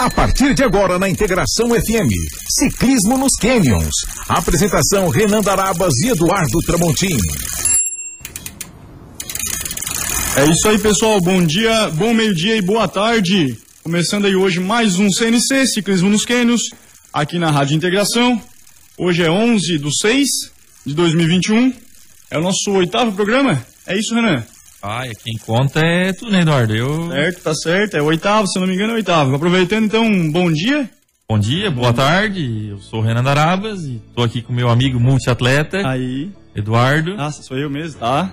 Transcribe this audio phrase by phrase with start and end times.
[0.00, 2.08] A partir de agora na Integração FM,
[2.58, 3.92] Ciclismo nos Canyons.
[4.26, 7.18] Apresentação Renan Darabas e Eduardo Tramontim.
[10.38, 11.20] É isso aí, pessoal.
[11.20, 13.58] Bom dia, bom meio-dia e boa tarde.
[13.82, 16.62] Começando aí hoje mais um CNC, Ciclismo nos Canyons,
[17.12, 18.40] aqui na Rádio Integração.
[18.96, 20.26] Hoje é 11 de 6
[20.86, 21.74] de 2021.
[22.30, 23.62] É o nosso oitavo programa.
[23.86, 24.46] É isso, Renan?
[24.82, 26.74] Ah, quem conta é tu, né, Eduardo?
[26.74, 27.10] Eu...
[27.10, 27.96] Certo, tá certo.
[27.96, 29.34] É o oitavo, se eu não me engano, é o oitavo.
[29.34, 30.88] Aproveitando, então, um bom dia.
[31.28, 32.68] Bom dia, boa tarde.
[32.70, 36.30] Eu sou o Renan Darabas e tô aqui com meu amigo multiatleta, Aí.
[36.56, 37.14] Eduardo.
[37.14, 38.32] Nossa, sou eu mesmo, tá?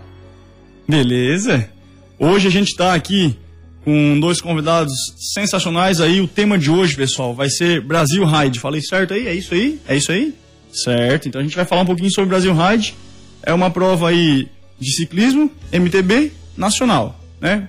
[0.87, 1.69] Beleza.
[2.17, 3.37] Hoje a gente tá aqui
[3.83, 4.93] com dois convidados
[5.33, 6.21] sensacionais aí.
[6.21, 8.59] O tema de hoje, pessoal, vai ser Brasil Ride.
[8.59, 9.27] Falei certo aí?
[9.27, 9.79] É isso aí?
[9.87, 10.33] É isso aí?
[10.71, 11.27] Certo.
[11.27, 12.95] Então a gente vai falar um pouquinho sobre Brasil Ride.
[13.43, 14.47] É uma prova aí
[14.79, 17.67] de ciclismo, MTB, nacional, né?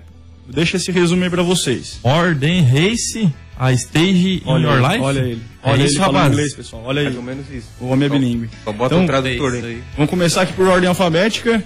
[0.49, 1.99] Deixa esse resumo aí pra vocês.
[2.03, 5.01] Ordem Race, a stage in your life.
[5.03, 5.43] olha ele.
[5.63, 6.33] É Olha isso, ele falando rapaz.
[6.33, 6.83] inglês, pessoal.
[6.87, 7.11] Olha aí.
[7.13, 7.67] Mais menos isso.
[7.81, 8.49] O homem é bilíngue.
[8.65, 9.75] Só bota Então, um tradutor é isso aí.
[9.75, 9.83] aí.
[9.97, 11.63] Vamos começar aqui por ordem alfabética.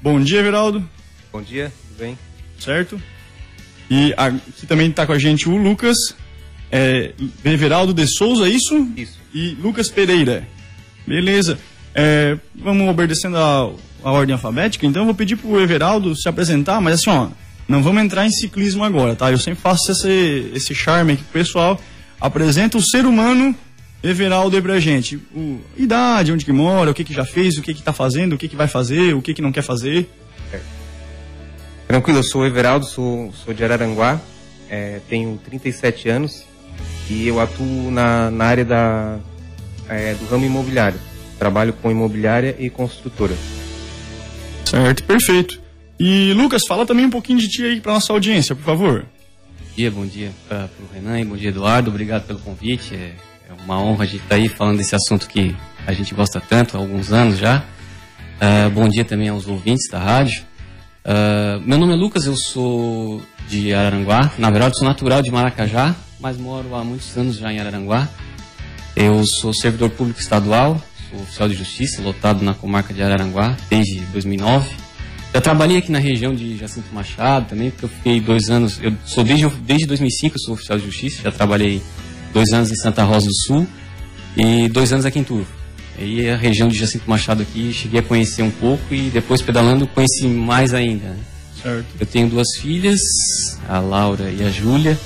[0.00, 0.88] Bom dia, Everaldo.
[1.32, 2.18] Bom dia, tudo bem?
[2.60, 3.00] certo?
[3.90, 5.96] E aqui também está com a gente o Lucas,
[6.70, 7.12] é,
[7.44, 8.88] Everaldo de Souza, isso?
[8.96, 9.18] Isso.
[9.34, 10.46] E Lucas Pereira.
[11.06, 11.58] Beleza.
[11.94, 13.70] É, vamos obedecendo a,
[14.04, 17.28] a ordem alfabética, então eu vou pedir pro Everaldo se apresentar, mas assim, ó,
[17.66, 19.32] não vamos entrar em ciclismo agora, tá?
[19.32, 21.80] Eu sempre faço esse, esse charme aqui pro pessoal.
[22.20, 23.54] Apresenta o ser humano
[24.02, 25.16] Everaldo aí pra gente.
[25.34, 28.34] O, idade, onde que mora, o que que já fez, o que que tá fazendo,
[28.34, 30.10] o que que vai fazer, o que que não quer fazer.
[31.88, 34.20] Tranquilo, eu sou o Everaldo, sou, sou de Araranguá,
[34.68, 36.44] é, tenho 37 anos
[37.08, 39.18] e eu atuo na, na área da,
[39.88, 40.98] é, do ramo imobiliário.
[41.38, 43.34] Trabalho com imobiliária e construtora.
[44.64, 45.60] Certo, perfeito.
[45.98, 49.00] E Lucas, fala também um pouquinho de ti aí pra nossa audiência, por favor.
[49.58, 51.90] Bom dia, bom dia para o Renan e bom dia, Eduardo.
[51.90, 52.94] Obrigado pelo convite.
[52.94, 53.14] É,
[53.48, 55.54] é uma honra a gente estar aí falando desse assunto que
[55.86, 57.64] a gente gosta tanto há alguns anos já.
[58.40, 60.44] Ah, bom dia também aos ouvintes da rádio.
[61.04, 64.32] Ah, meu nome é Lucas, eu sou de Araranguá.
[64.38, 68.08] Na verdade, sou natural de Maracajá, mas moro há muitos anos já em Araranguá.
[68.96, 70.80] Eu sou servidor público estadual,
[71.14, 74.68] sou oficial de justiça, lotado na comarca de Araranguá desde 2009.
[75.32, 78.78] Já trabalhei aqui na região de Jacinto Machado também, porque eu fiquei dois anos.
[78.80, 81.82] Eu sou desde, desde 2005 eu sou oficial de justiça, já trabalhei
[82.32, 83.66] dois anos em Santa Rosa do Sul
[84.36, 85.50] e dois anos aqui em Turvo.
[85.98, 89.86] Aí a região de Jacinto Machado aqui cheguei a conhecer um pouco e depois pedalando
[89.86, 91.08] conheci mais ainda.
[91.08, 91.18] né?
[91.62, 91.86] Certo.
[91.98, 93.00] Eu tenho duas filhas,
[93.68, 94.98] a Laura e a Júlia,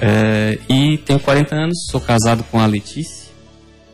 [0.00, 3.30] eh, e tenho 40 anos, sou casado com a Letícia.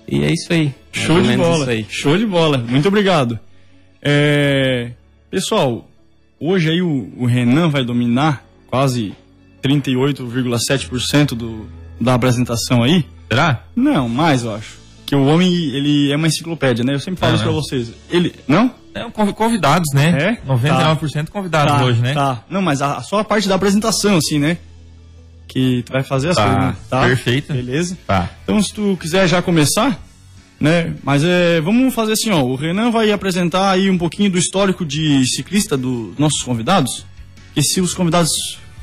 [0.06, 0.72] E é isso aí.
[1.06, 1.66] Show de bola.
[1.88, 2.58] Show de bola.
[2.58, 3.38] Muito obrigado.
[4.02, 4.92] É,
[5.30, 5.88] Pessoal,
[6.40, 9.14] hoje aí o, o Renan vai dominar quase
[9.62, 11.66] 38,7% do
[12.00, 13.04] da apresentação aí.
[13.28, 13.64] Será?
[13.74, 14.78] Não, mais eu acho.
[15.04, 16.94] Que o homem, ele é uma enciclopédia, né?
[16.94, 17.60] Eu sempre falo Ah, isso pra não.
[17.60, 17.92] vocês.
[18.10, 18.72] Ele, não?
[18.94, 20.38] É, conv- convidados, né?
[20.46, 20.46] É?
[20.48, 22.14] 99% convidados Tá, hoje, né?
[22.14, 22.44] Tá.
[22.48, 24.58] Não, mas a, só a parte da apresentação, assim, né?
[25.48, 26.76] Que tu vai fazer as Tá, coisas, né?
[26.88, 27.02] Tá?
[27.06, 27.52] perfeito.
[27.52, 27.98] Beleza?
[28.06, 28.30] Tá.
[28.44, 29.98] Então, se tu quiser já começar,
[30.60, 30.94] né?
[31.02, 32.42] Mas é, vamos fazer assim, ó.
[32.42, 37.04] O Renan vai apresentar aí um pouquinho do histórico de ciclista dos nossos convidados.
[37.54, 38.30] Que se os convidados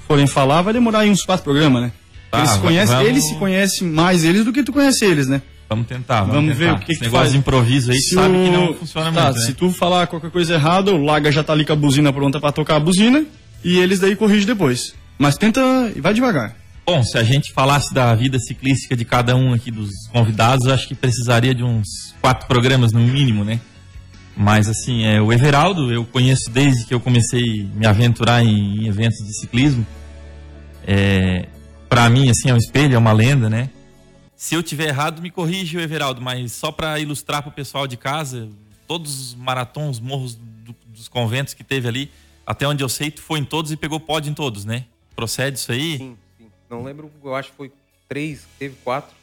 [0.07, 1.91] forem falar, vai demorar aí uns quatro programas, né?
[2.31, 5.27] Tá, eles, se conhecem, vamos- eles se conhecem mais eles do que tu conhece eles,
[5.27, 5.41] né?
[5.69, 6.73] Vamos tentar, vamos, Vamos tentar.
[6.73, 9.11] ver o que Esse que negócio de improviso aí, Se sabe que o- não funciona
[9.11, 9.45] tá, muito, né?
[9.45, 12.39] Se tu falar qualquer coisa errada, o Laga já tá ali com a buzina pronta
[12.39, 13.25] pra tocar a buzina
[13.63, 14.93] e eles daí corrigem depois.
[15.17, 15.61] Mas tenta
[15.95, 16.55] e vai devagar.
[16.85, 20.87] Bom, se a gente falasse da vida ciclística de cada um aqui dos convidados, acho
[20.87, 23.59] que precisaria de uns quatro programas no mínimo, né?
[24.37, 28.83] Mas assim, é, o Everaldo eu conheço desde que eu comecei a me aventurar em,
[28.83, 29.85] em eventos de ciclismo.
[30.85, 31.47] É,
[31.89, 33.69] para mim, assim, é um espelho, é uma lenda, né?
[34.35, 37.97] Se eu tiver errado, me corrige, Everaldo, mas só para ilustrar para o pessoal de
[37.97, 38.47] casa,
[38.87, 42.11] todos os maratons, morros do- dos conventos que teve ali,
[42.45, 44.83] até onde eu sei, tu foi em todos e pegou pódio em todos, né?
[45.15, 45.97] Procede isso aí?
[45.97, 46.17] Sim.
[46.77, 47.71] Não lembro, eu acho que foi
[48.07, 49.15] três, teve quatro.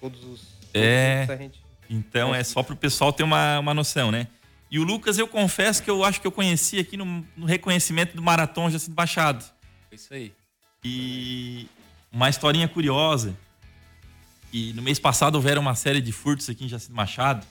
[0.00, 0.40] Todos os.
[0.74, 1.26] É.
[1.26, 4.26] todos a gente- Então é só pro pessoal ter uma, uma noção, né?
[4.70, 8.16] E o Lucas, eu confesso que eu acho que eu conheci aqui no, no reconhecimento
[8.16, 9.44] do Marathon Jacinto Machado.
[9.90, 10.32] É isso aí.
[10.84, 11.68] E
[12.12, 13.34] uma historinha curiosa.
[14.52, 17.46] E no mês passado houveram uma série de furtos aqui em Jacinto Machado.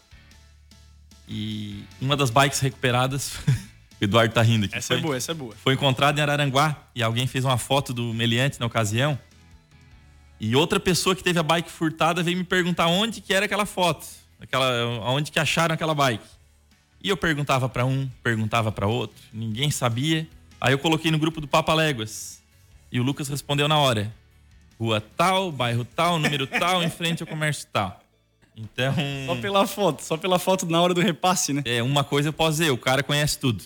[1.28, 3.36] E uma das bikes recuperadas,
[4.00, 4.76] o Eduardo tá rindo aqui.
[4.76, 5.56] Essa foi, é boa, essa é boa.
[5.56, 9.18] foi encontrada em Araranguá e alguém fez uma foto do meliante na ocasião.
[10.40, 13.66] E outra pessoa que teve a bike furtada veio me perguntar onde que era aquela
[13.66, 14.06] foto,
[14.40, 16.26] aquela, onde que acharam aquela bike.
[17.02, 20.28] E eu perguntava para um, perguntava para outro, ninguém sabia.
[20.60, 22.42] Aí eu coloquei no grupo do Papa Léguas.
[22.92, 24.12] E o Lucas respondeu na hora.
[24.80, 28.02] rua tal, bairro tal, número tal, em frente ao comércio tal.
[28.56, 28.96] Então.
[29.28, 31.62] Só pela foto, só pela foto na hora do repasse, né?
[31.66, 33.62] É, uma coisa eu posso dizer, o cara conhece tudo.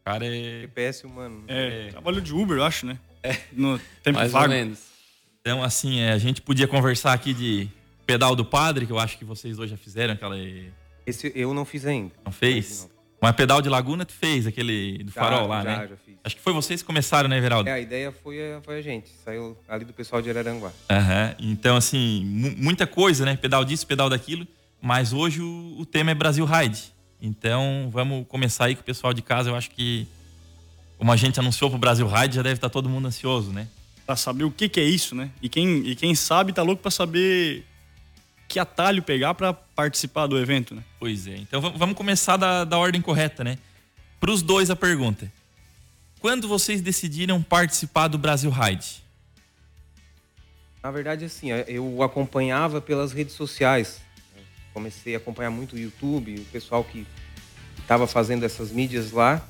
[0.00, 0.60] O cara é.
[0.62, 1.44] GPS humano.
[1.48, 2.98] É, trabalho de Uber, eu acho, né?
[3.22, 3.38] É.
[3.52, 4.44] No tempo Mais vago.
[4.44, 4.91] ou menos.
[5.44, 7.68] Então, assim, é, a gente podia conversar aqui de
[8.06, 10.36] pedal do padre, que eu acho que vocês dois já fizeram, aquela.
[11.04, 12.12] Esse eu não fiz ainda.
[12.24, 12.88] Não fez?
[13.20, 15.88] Mas pedal de Laguna tu fez, aquele do Já, farol lá, já, né?
[15.88, 16.14] já fiz.
[16.22, 17.68] Acho que foi vocês que começaram, né, Everaldo?
[17.68, 19.10] É, a ideia foi a, foi a gente.
[19.24, 20.70] Saiu ali do pessoal de Araranguá.
[20.88, 21.34] Aham.
[21.40, 23.34] Então, assim, mu- muita coisa, né?
[23.36, 24.46] Pedal disso, pedal daquilo.
[24.80, 26.92] Mas hoje o, o tema é Brasil Ride.
[27.20, 29.50] Então, vamos começar aí com o pessoal de casa.
[29.50, 30.06] Eu acho que,
[30.98, 33.66] como a gente anunciou pro Brasil Ride, já deve estar todo mundo ansioso, né?
[34.06, 35.30] Pra saber o que, que é isso, né?
[35.40, 37.64] E quem, e quem sabe tá louco pra saber
[38.48, 40.82] que atalho pegar pra participar do evento, né?
[40.98, 41.36] Pois é.
[41.36, 43.56] Então, va- vamos começar da, da ordem correta, né?
[44.20, 45.32] Para os dois a pergunta.
[46.20, 49.02] Quando vocês decidiram participar do Brasil Ride?
[50.82, 54.00] Na verdade, assim, eu acompanhava pelas redes sociais.
[54.74, 57.06] Comecei a acompanhar muito o YouTube, o pessoal que
[57.78, 59.46] estava fazendo essas mídias lá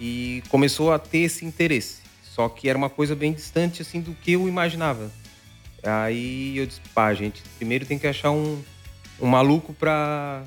[0.00, 1.99] e começou a ter esse interesse.
[2.40, 5.12] Só que era uma coisa bem distante assim do que eu imaginava.
[5.82, 8.62] Aí eu disse, pá, gente, primeiro tem que achar um,
[9.20, 10.44] um maluco para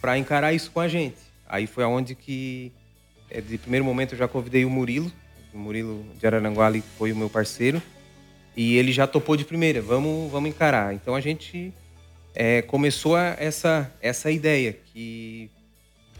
[0.00, 1.18] para encarar isso com a gente.
[1.48, 2.72] Aí foi aonde que
[3.30, 5.12] é, de primeiro momento eu já convidei o Murilo,
[5.54, 7.80] o Murilo de Araranguá ali foi o meu parceiro.
[8.56, 10.92] E ele já topou de primeira, vamos, vamos encarar.
[10.94, 11.72] Então a gente
[12.34, 15.48] é, começou essa, essa ideia que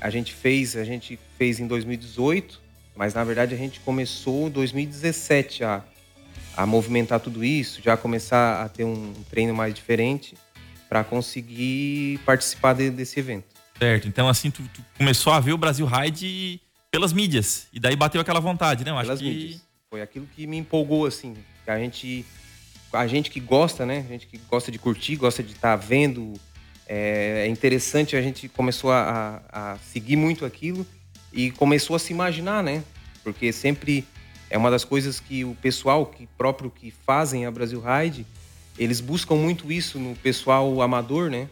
[0.00, 4.50] a gente fez, a gente fez em 2018, mas na verdade a gente começou em
[4.50, 5.82] 2017 a,
[6.56, 10.34] a movimentar tudo isso, já começar a ter um treino mais diferente
[10.88, 13.44] para conseguir participar de- desse evento.
[13.78, 14.08] Certo.
[14.08, 16.60] Então, assim, tu, tu começou a ver o Brasil Ride
[16.90, 17.66] pelas mídias.
[17.72, 18.90] E daí bateu aquela vontade, né?
[18.90, 19.24] Eu acho pelas que.
[19.24, 19.62] mídias.
[19.88, 21.34] Foi aquilo que me empolgou, assim.
[21.66, 22.24] A gente,
[22.92, 24.04] a gente que gosta, né?
[24.06, 26.34] A gente que gosta de curtir, gosta de estar vendo.
[26.86, 30.84] É, é interessante, a gente começou a- a seguir muito aquilo
[31.32, 32.82] e começou a se imaginar, né?
[33.22, 34.04] Porque sempre
[34.48, 38.26] é uma das coisas que o pessoal que próprio que fazem a Brasil Ride,
[38.78, 41.48] eles buscam muito isso no pessoal amador, né?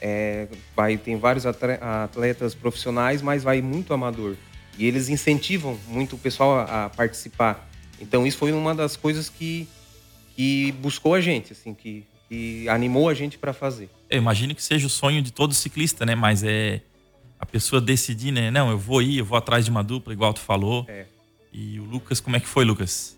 [0.00, 0.46] É,
[0.76, 4.36] vai, tem vários atletas profissionais, mas vai muito amador.
[4.78, 7.68] E eles incentivam muito o pessoal a, a participar.
[8.00, 9.68] Então isso foi uma das coisas que,
[10.36, 13.90] que buscou a gente, assim, que, que animou a gente para fazer.
[14.08, 16.14] Eu imagino que seja o sonho de todo ciclista, né?
[16.14, 16.80] Mas é
[17.38, 18.50] a pessoa decidir, né?
[18.50, 20.84] Não, eu vou ir, eu vou atrás de uma dupla, igual tu falou.
[20.88, 21.06] É.
[21.52, 23.16] E o Lucas, como é que foi, Lucas?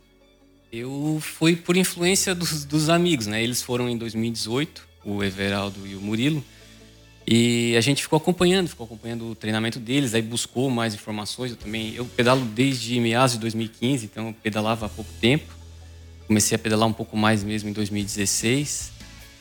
[0.73, 3.43] Eu fui por influência dos, dos amigos, né?
[3.43, 6.45] Eles foram em 2018, o Everaldo e o Murilo.
[7.27, 11.51] E a gente ficou acompanhando, ficou acompanhando o treinamento deles, aí buscou mais informações.
[11.53, 15.53] Eu também, eu pedalo desde meados de 2015, então eu pedalava há pouco tempo.
[16.27, 18.93] Comecei a pedalar um pouco mais mesmo em 2016.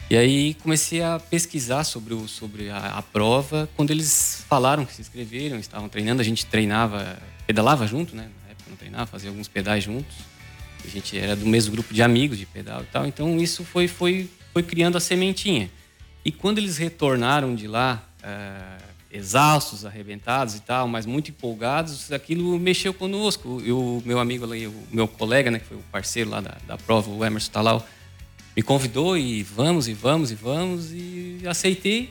[0.10, 3.70] E aí comecei a pesquisar sobre, o, sobre a, a prova.
[3.76, 8.28] Quando eles falaram que se inscreveram, estavam treinando, a gente treinava, pedalava junto, né?
[8.44, 10.16] Na época não treinava, fazia alguns pedais juntos.
[10.84, 13.06] A gente era do mesmo grupo de amigos de pedal e tal.
[13.06, 15.70] Então isso foi, foi, foi criando a sementinha.
[16.26, 18.78] E quando eles retornaram de lá, ah,
[19.12, 23.48] exaustos, arrebentados e tal, mas muito empolgados, aquilo mexeu conosco.
[23.58, 26.78] O meu amigo ali, o meu colega, né, que foi o parceiro lá da, da
[26.78, 27.88] prova, o Emerson Talau,
[28.56, 32.10] me convidou e vamos, e vamos, e vamos, e aceitei.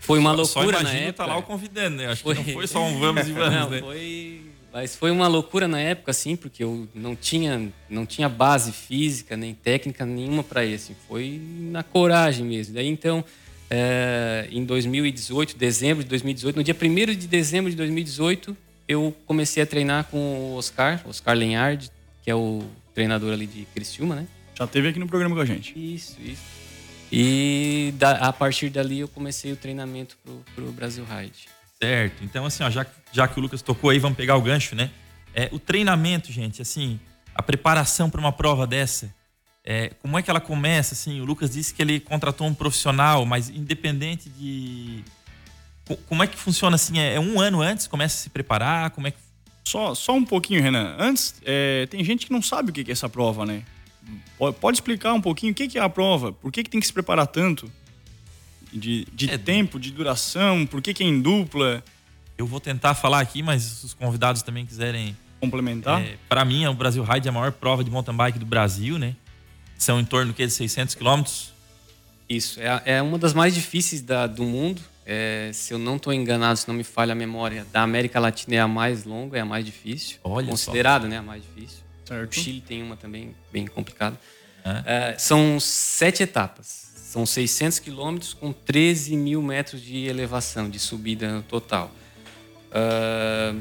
[0.00, 1.24] Foi uma Só loucura na imagina época.
[1.24, 2.06] tá lá o convidando, né?
[2.06, 2.36] Acho Foi.
[2.36, 3.80] que não foi só um vamos e vamos, Não, né?
[3.80, 4.40] foi...
[4.72, 9.34] Mas foi uma loucura na época, assim, porque eu não tinha, não tinha base física
[9.36, 10.94] nem técnica nenhuma para isso.
[11.08, 11.40] Foi
[11.70, 12.74] na coragem mesmo.
[12.74, 13.24] Daí então,
[13.70, 18.54] é, em 2018, dezembro de 2018, no dia 1 de dezembro de 2018,
[18.86, 21.90] eu comecei a treinar com o Oscar, Oscar Lenhard,
[22.22, 22.62] que é o
[22.94, 24.26] treinador ali de Criciúma, né?
[24.58, 25.72] Já teve aqui no programa com a gente.
[25.76, 26.42] Isso, isso.
[27.12, 31.46] E da- a partir dali eu comecei o treinamento pro, pro Brasil Ride.
[31.80, 32.24] Certo.
[32.24, 34.74] Então, assim, ó, já, que- já que o Lucas tocou aí, vamos pegar o gancho,
[34.74, 34.90] né?
[35.34, 36.98] É, o treinamento, gente, assim,
[37.34, 39.14] a preparação para uma prova dessa,
[39.62, 40.94] é, como é que ela começa?
[40.94, 45.04] Assim, o Lucas disse que ele contratou um profissional, mas independente de.
[45.86, 46.98] Co- Como é que funciona assim?
[46.98, 48.90] É, é um ano antes, começa a se preparar?
[48.90, 49.18] Como é que.
[49.64, 50.96] Só, só um pouquinho, Renan.
[50.98, 53.62] Antes, é, tem gente que não sabe o que que é essa prova, né?
[54.38, 56.32] Po- Pode explicar um pouquinho o que é a prova?
[56.32, 57.70] Por que, tem que se preparar tanto?
[58.72, 59.38] De, de É.
[59.38, 60.66] tempo, de duração?
[60.66, 61.82] Por que, que é em dupla?
[62.36, 66.00] Eu vou tentar falar aqui, mas se os convidados também quiserem Complementar?
[66.02, 68.98] É, para mim, o Brasil Ride é a maior prova de mountain bike do Brasil,
[68.98, 69.14] né?
[69.78, 71.52] São em torno do que, de 600 quilômetros.
[72.28, 74.80] Isso, é, é uma das mais difíceis da- do mundo.
[75.04, 78.56] É, se eu não estou enganado, se não me falha a memória, da América Latina
[78.56, 80.16] é a mais longa, é a mais difícil.
[80.24, 80.50] Olha só.
[80.52, 81.78] Considerada, né, a mais difícil.
[82.06, 82.34] O certo.
[82.34, 84.18] Chile tem uma também bem complicada.
[84.84, 86.86] É, são sete etapas.
[86.96, 91.90] São 600 quilômetros com 13 mil metros de elevação, de subida no total.
[92.70, 93.58] Uh,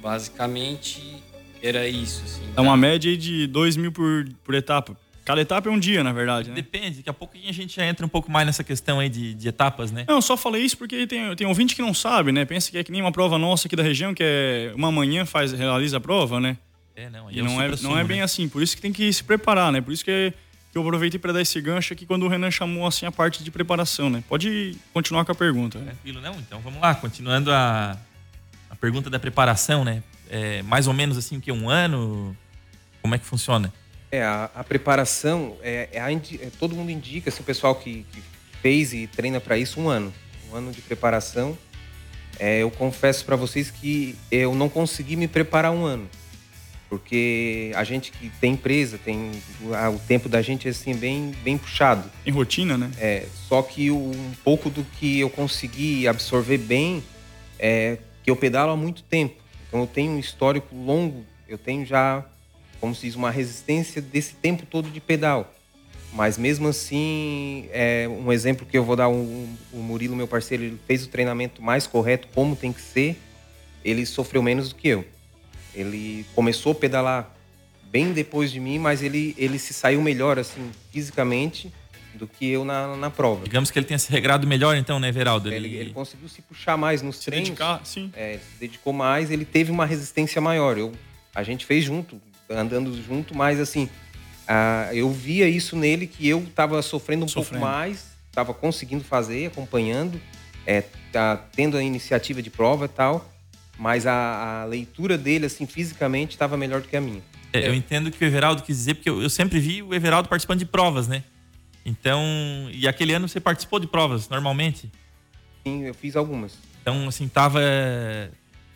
[0.00, 1.22] basicamente,
[1.62, 2.22] era isso.
[2.24, 4.96] Assim, é uma média de 2 mil por, por etapa.
[5.24, 6.56] Cada etapa é um dia, na verdade, né?
[6.56, 9.32] Depende, daqui a pouco a gente já entra um pouco mais nessa questão aí de,
[9.32, 10.04] de etapas, né?
[10.06, 12.44] Não, só falei isso porque tem, tem ouvinte que não sabe, né?
[12.44, 15.24] Pensa que é que nem uma prova nossa aqui da região, que é uma manhã
[15.24, 16.58] faz, realiza a prova, né?
[16.96, 18.22] É, não, e não é, não é bem né?
[18.22, 19.80] assim, por isso que tem que se preparar, né?
[19.80, 20.32] Por isso que,
[20.70, 23.42] que eu aproveitei para dar esse gancho aqui quando o Renan chamou assim a parte
[23.42, 24.22] de preparação, né?
[24.28, 25.78] Pode continuar com a pergunta.
[25.78, 25.86] Né?
[25.86, 26.34] Tranquilo, não?
[26.36, 27.98] Então vamos lá, continuando a,
[28.70, 30.04] a pergunta da preparação, né?
[30.30, 32.36] É, mais ou menos assim que um ano,
[33.02, 33.72] como é que funciona?
[34.12, 38.06] É, a, a preparação, é, é, a, é, todo mundo indica, assim, o pessoal que,
[38.12, 38.22] que
[38.62, 40.14] fez e treina para isso, um ano.
[40.52, 41.58] Um ano de preparação.
[42.38, 46.08] É, eu confesso para vocês que eu não consegui me preparar um ano
[46.94, 49.32] porque a gente que tem empresa, tem
[49.92, 52.08] o tempo da gente é assim bem bem puxado.
[52.24, 52.88] Em rotina, né?
[52.98, 57.02] É, só que um pouco do que eu consegui absorver bem
[57.58, 59.42] é que eu pedalo há muito tempo.
[59.66, 62.24] Então eu tenho um histórico longo, eu tenho já,
[62.80, 65.52] como se diz, uma resistência desse tempo todo de pedal.
[66.12, 70.78] Mas mesmo assim, é um exemplo que eu vou dar, o Murilo, meu parceiro, ele
[70.86, 73.16] fez o treinamento mais correto, como tem que ser,
[73.84, 75.04] ele sofreu menos do que eu.
[75.74, 77.34] Ele começou a pedalar
[77.94, 81.72] bem depois de mim, mas ele, ele se saiu melhor, assim, fisicamente,
[82.14, 83.44] do que eu na, na prova.
[83.44, 85.48] Digamos que ele tenha se regrado melhor, então, né, Everaldo?
[85.52, 87.50] Ele, ele, ele conseguiu se puxar mais nos se treinos.
[87.50, 88.10] Dedicar, sim.
[88.16, 90.76] É, se dedicou mais, ele teve uma resistência maior.
[90.76, 90.92] Eu,
[91.34, 93.88] a gente fez junto, andando junto, mas assim,
[94.92, 97.60] eu via isso nele que eu estava sofrendo um sofrendo.
[97.60, 100.20] pouco mais, estava conseguindo fazer, acompanhando,
[100.66, 103.33] é, tá, tendo a iniciativa de prova e tal
[103.78, 107.22] mas a, a leitura dele, assim, fisicamente, estava melhor do que a minha.
[107.52, 109.94] É, eu entendo o que o Everaldo quis dizer, porque eu, eu, sempre vi o
[109.94, 111.22] Everaldo participando de provas, né?
[111.84, 112.22] Então,
[112.72, 114.90] e aquele ano você participou de provas, normalmente?
[115.64, 116.56] Sim, eu fiz algumas.
[116.82, 117.60] Então, assim, tava,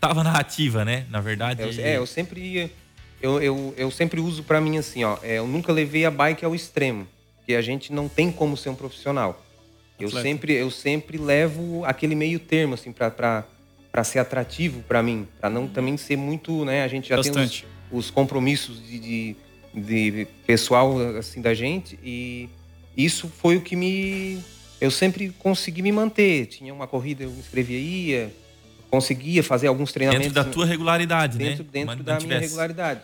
[0.01, 1.07] tava na ativa, né?
[1.11, 1.81] Na verdade.
[1.81, 2.71] É, eu sempre
[3.21, 6.45] eu, eu, eu sempre uso para mim assim, ó, é, eu nunca levei a bike
[6.45, 9.45] ao extremo, porque a gente não tem como ser um profissional.
[9.99, 13.45] Eu sempre eu sempre levo aquele meio termo assim para
[13.91, 16.83] para ser atrativo para mim, para não também ser muito, né?
[16.83, 17.63] A gente já Bastante.
[17.63, 19.37] tem os, os compromissos de, de,
[19.75, 22.49] de, pessoal assim da gente e
[22.97, 24.43] isso foi o que me
[24.81, 26.47] eu sempre consegui me manter.
[26.47, 28.33] Tinha uma corrida, eu me inscrevia, ia,
[28.91, 31.71] conseguia fazer alguns treinamentos dentro da tua regularidade, dentro, né?
[31.73, 33.01] Dentro da minha regularidade.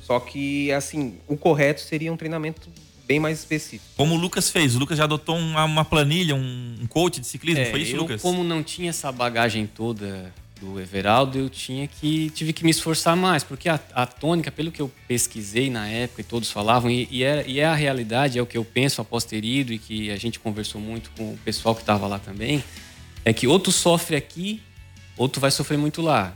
[0.00, 2.68] Só que assim, o correto seria um treinamento
[3.06, 3.84] bem mais específico.
[3.96, 7.26] Como o Lucas fez, o Lucas já adotou uma, uma planilha, um, um, coach de
[7.26, 8.22] ciclismo, é, foi isso, eu, Lucas?
[8.22, 10.32] Como não tinha essa bagagem toda
[10.62, 14.70] do Everaldo, eu tinha que tive que me esforçar mais, porque a, a tônica, pelo
[14.70, 18.38] que eu pesquisei na época e todos falavam, e, e, é, e é a realidade,
[18.38, 21.32] é o que eu penso após ter ido e que a gente conversou muito com
[21.32, 22.62] o pessoal que estava lá também,
[23.24, 24.62] é que ou tu sofre aqui,
[25.16, 26.34] ou tu vai sofrer muito lá.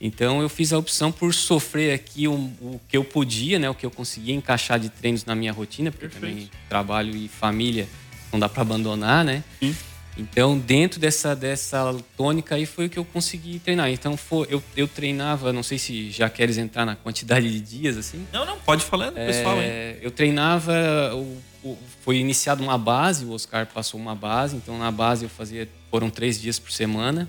[0.00, 3.74] Então eu fiz a opção por sofrer aqui o, o, que eu podia, né, o
[3.74, 6.34] que eu conseguia encaixar de treinos na minha rotina, porque Perfeito.
[6.34, 7.88] também trabalho e família
[8.32, 9.42] não dá para abandonar, né?
[9.58, 9.74] Sim.
[10.18, 13.88] Então, dentro dessa, dessa tônica aí foi o que eu consegui treinar.
[13.88, 17.96] Então, foi, eu, eu treinava, não sei se já queres entrar na quantidade de dias,
[17.96, 18.26] assim.
[18.32, 19.56] Não, não, pode falar, é, pessoal.
[19.62, 19.96] Hein?
[20.02, 20.74] Eu treinava,
[21.14, 25.30] o, o, foi iniciado uma base, o Oscar passou uma base, então na base eu
[25.30, 27.28] fazia, foram três dias por semana.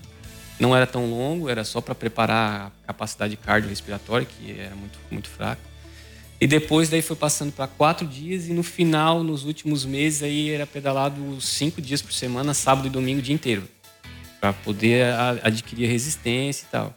[0.60, 5.30] Não era tão longo, era só para preparar a capacidade cardiorrespiratória, que era muito, muito
[5.30, 5.62] fraca.
[6.42, 10.50] E depois daí foi passando para quatro dias e no final, nos últimos meses, aí
[10.50, 13.64] era pedalado cinco dias por semana, sábado e domingo o dia inteiro,
[14.40, 15.14] para poder
[15.44, 16.96] adquirir resistência e tal.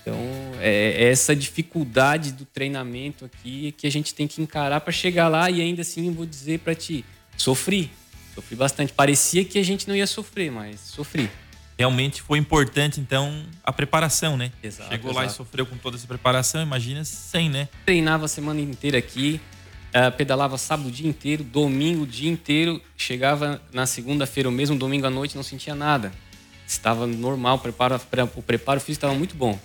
[0.00, 0.16] Então,
[0.60, 5.28] é, é essa dificuldade do treinamento aqui que a gente tem que encarar para chegar
[5.28, 7.04] lá e ainda assim vou dizer para ti,
[7.36, 7.90] sofri,
[8.34, 8.92] sofri bastante.
[8.92, 11.28] Parecia que a gente não ia sofrer, mas sofri
[11.78, 14.50] realmente foi importante, então, a preparação, né?
[14.60, 15.26] Exato, Chegou exato.
[15.26, 17.68] lá e sofreu com toda essa preparação, imagina sem, né?
[17.86, 19.40] Treinava a semana inteira aqui,
[19.90, 24.76] uh, pedalava sábado o dia inteiro, domingo o dia inteiro, chegava na segunda-feira, o mesmo
[24.76, 26.12] domingo à noite, não sentia nada.
[26.66, 28.00] Estava normal, o preparo,
[28.34, 29.58] o preparo físico estava muito bom.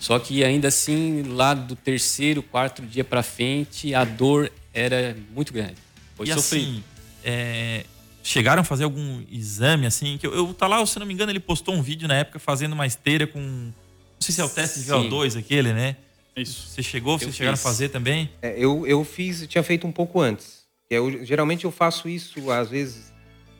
[0.00, 5.52] Só que ainda assim, lá do terceiro, quarto dia para frente, a dor era muito
[5.52, 5.76] grande.
[6.16, 6.62] Foi e sofrido.
[6.64, 6.84] assim,
[7.22, 7.84] é,
[8.22, 10.16] chegaram a fazer algum exame, assim?
[10.18, 12.38] Que eu, eu tá lá, se não me engano, ele postou um vídeo na época
[12.38, 13.38] fazendo uma esteira com.
[13.40, 13.72] Não
[14.20, 15.96] sei se é o teste de VO2 aquele, né?
[16.36, 16.68] Isso.
[16.68, 18.30] Você chegou, vocês chegaram a fazer também?
[18.40, 20.62] É, eu, eu fiz, tinha feito um pouco antes.
[20.88, 23.12] Eu, geralmente eu faço isso, às vezes,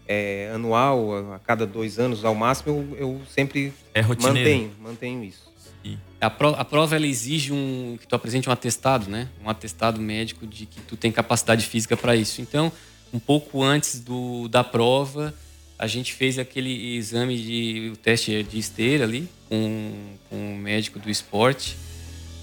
[0.06, 5.50] é, anual, a cada dois anos ao máximo, eu, eu sempre é mantenho, mantenho isso.
[5.84, 9.28] E- A, pro- a prova ela exige um que tu apresente um atestado, né?
[9.44, 12.40] Um atestado médico de que tu tem capacidade física para isso.
[12.40, 12.70] Então,
[13.12, 15.34] um pouco antes do, da prova,
[15.78, 20.98] a gente fez aquele exame de o teste de esteira ali com, com o médico
[20.98, 21.76] do esporte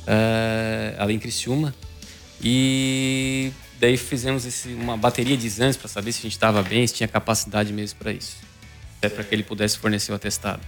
[0.05, 1.73] eh, ali em Criciúma
[2.41, 6.85] e daí fizemos esse- uma bateria de exames para saber se a gente estava bem,
[6.85, 8.38] se tinha capacidade mesmo para isso,
[8.97, 10.61] até para que ele pudesse fornecer o atestado.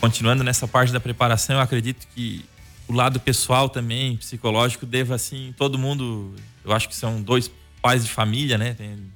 [0.00, 2.44] continuando nessa parte da preparação, eu acredito que
[2.86, 7.50] o lado pessoal também, psicológico, deva assim, todo mundo, eu acho que são dois
[7.84, 8.72] pais de família, né?
[8.72, 9.12] Tem-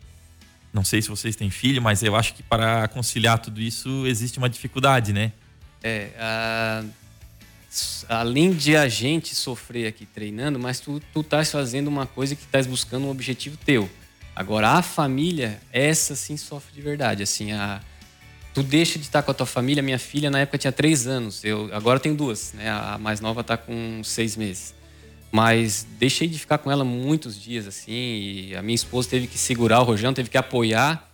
[0.75, 4.37] não sei se vocês têm filho, mas eu acho que para conciliar tudo isso existe
[4.37, 5.33] uma dificuldade, né?
[5.83, 6.85] É, a-
[8.11, 12.43] além de a gente sofrer aqui treinando, mas tu, tu estás fazendo uma coisa que
[12.45, 13.89] estás buscando um objetivo teu.
[14.37, 17.23] Agora, a família, essa sim sofre de verdade.
[17.23, 17.81] Assim, a,
[18.53, 19.83] tu deixa de estar com a tua família.
[19.83, 21.43] Minha filha, na época, tinha três anos.
[21.43, 22.69] Eu, agora eu tenho duas, né?
[22.71, 24.75] A mais nova está com seis meses.
[25.31, 27.93] Mas deixei de ficar com ela muitos dias, assim.
[27.93, 31.09] E a minha esposa teve que segurar o rojão, teve que apoiar.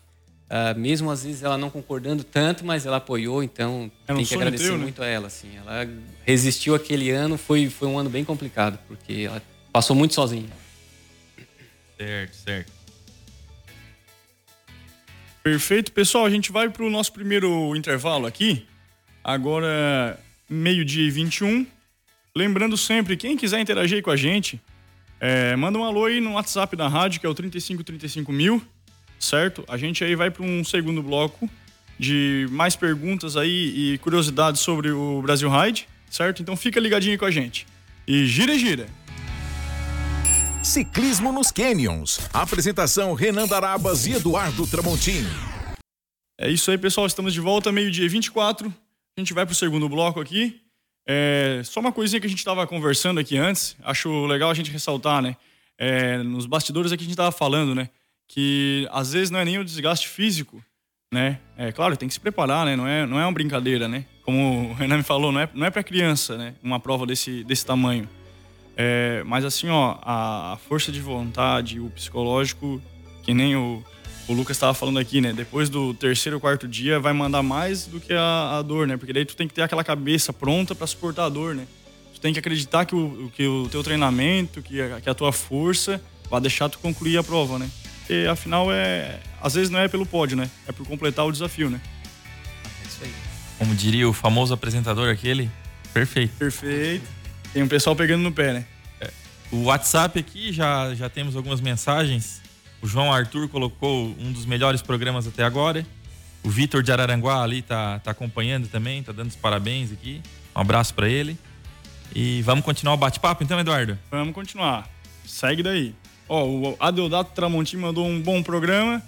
[0.49, 4.35] Ah, mesmo às vezes ela não concordando tanto, mas ela apoiou, então um tem que
[4.35, 4.85] agradecer teu, né?
[4.85, 5.57] muito a ela, assim.
[5.57, 5.89] Ela
[6.25, 9.43] resistiu aquele ano, foi, foi um ano bem complicado, porque ela
[9.73, 10.51] passou muito sozinha.
[11.97, 12.73] Certo, certo.
[15.43, 16.25] Perfeito, pessoal.
[16.25, 18.67] A gente vai para o nosso primeiro intervalo aqui.
[19.23, 20.19] Agora,
[20.49, 21.67] meio-dia e 21.
[22.37, 24.61] Lembrando sempre, quem quiser interagir com a gente,
[25.21, 28.61] é, manda um alô aí no WhatsApp da rádio, que é o 3535 mil,
[29.21, 29.65] certo?
[29.69, 31.49] A gente aí vai para um segundo bloco
[31.97, 36.43] de mais perguntas aí e curiosidades sobre o Brasil Ride, certo?
[36.43, 37.69] Então fica ligadinho aí com a gente.
[38.05, 38.89] E gira, gira.
[40.61, 42.19] Ciclismo nos Canyons.
[42.33, 45.31] Apresentação Renan Darabas e Eduardo Tramontini.
[46.37, 47.07] É isso aí, pessoal.
[47.07, 48.75] Estamos de volta, meio-dia e 24.
[49.17, 50.64] A gente vai pro segundo bloco aqui.
[51.07, 53.77] É, só uma coisinha que a gente estava conversando aqui antes.
[53.83, 55.37] Acho legal a gente ressaltar, né?
[55.79, 57.89] É, nos bastidores aqui a gente estava falando, né?
[58.27, 60.63] Que às vezes não é nem o desgaste físico,
[61.13, 61.39] né?
[61.57, 62.75] É claro, tem que se preparar, né?
[62.75, 64.07] Não é, não é uma brincadeira, né?
[64.23, 66.55] Como o Renan me falou, não é, não é para criança, né?
[66.63, 68.09] Uma prova desse, desse tamanho.
[68.77, 72.83] É, mas assim, ó, a, força de vontade, o psicológico,
[73.23, 73.85] que nem o,
[74.27, 75.33] o Lucas estava falando aqui, né?
[75.33, 78.97] Depois do terceiro ou quarto dia, vai mandar mais do que a, a dor, né?
[78.97, 81.67] Porque daí tu tem que ter aquela cabeça pronta para suportar a dor, né?
[82.15, 85.33] Tu tem que acreditar que o, que o teu treinamento, que a, que a tua
[85.33, 87.69] força vai deixar tu concluir a prova, né?
[87.99, 89.21] Porque afinal é.
[89.43, 90.51] Às vezes não é pelo pódio, né?
[90.67, 91.81] É por completar o desafio, né?
[92.83, 93.13] É isso aí.
[93.59, 95.51] Como diria o famoso apresentador aquele,
[95.93, 96.35] perfeito.
[96.37, 97.07] Perfeito.
[97.53, 98.67] Tem um pessoal pegando no pé, né?
[99.53, 102.43] O WhatsApp aqui já, já temos algumas mensagens.
[102.85, 105.87] O João Arthur colocou um dos melhores programas até agora.
[106.43, 110.21] O Vitor de Araranguá ali tá, tá acompanhando também, tá dando os parabéns aqui.
[110.55, 111.39] Um abraço para ele.
[112.15, 113.99] E vamos continuar o bate-papo então, Eduardo?
[114.11, 114.87] Vamos continuar.
[115.25, 115.95] Segue daí.
[116.29, 119.03] Ó, o Adeodato Tramontim mandou um bom programa.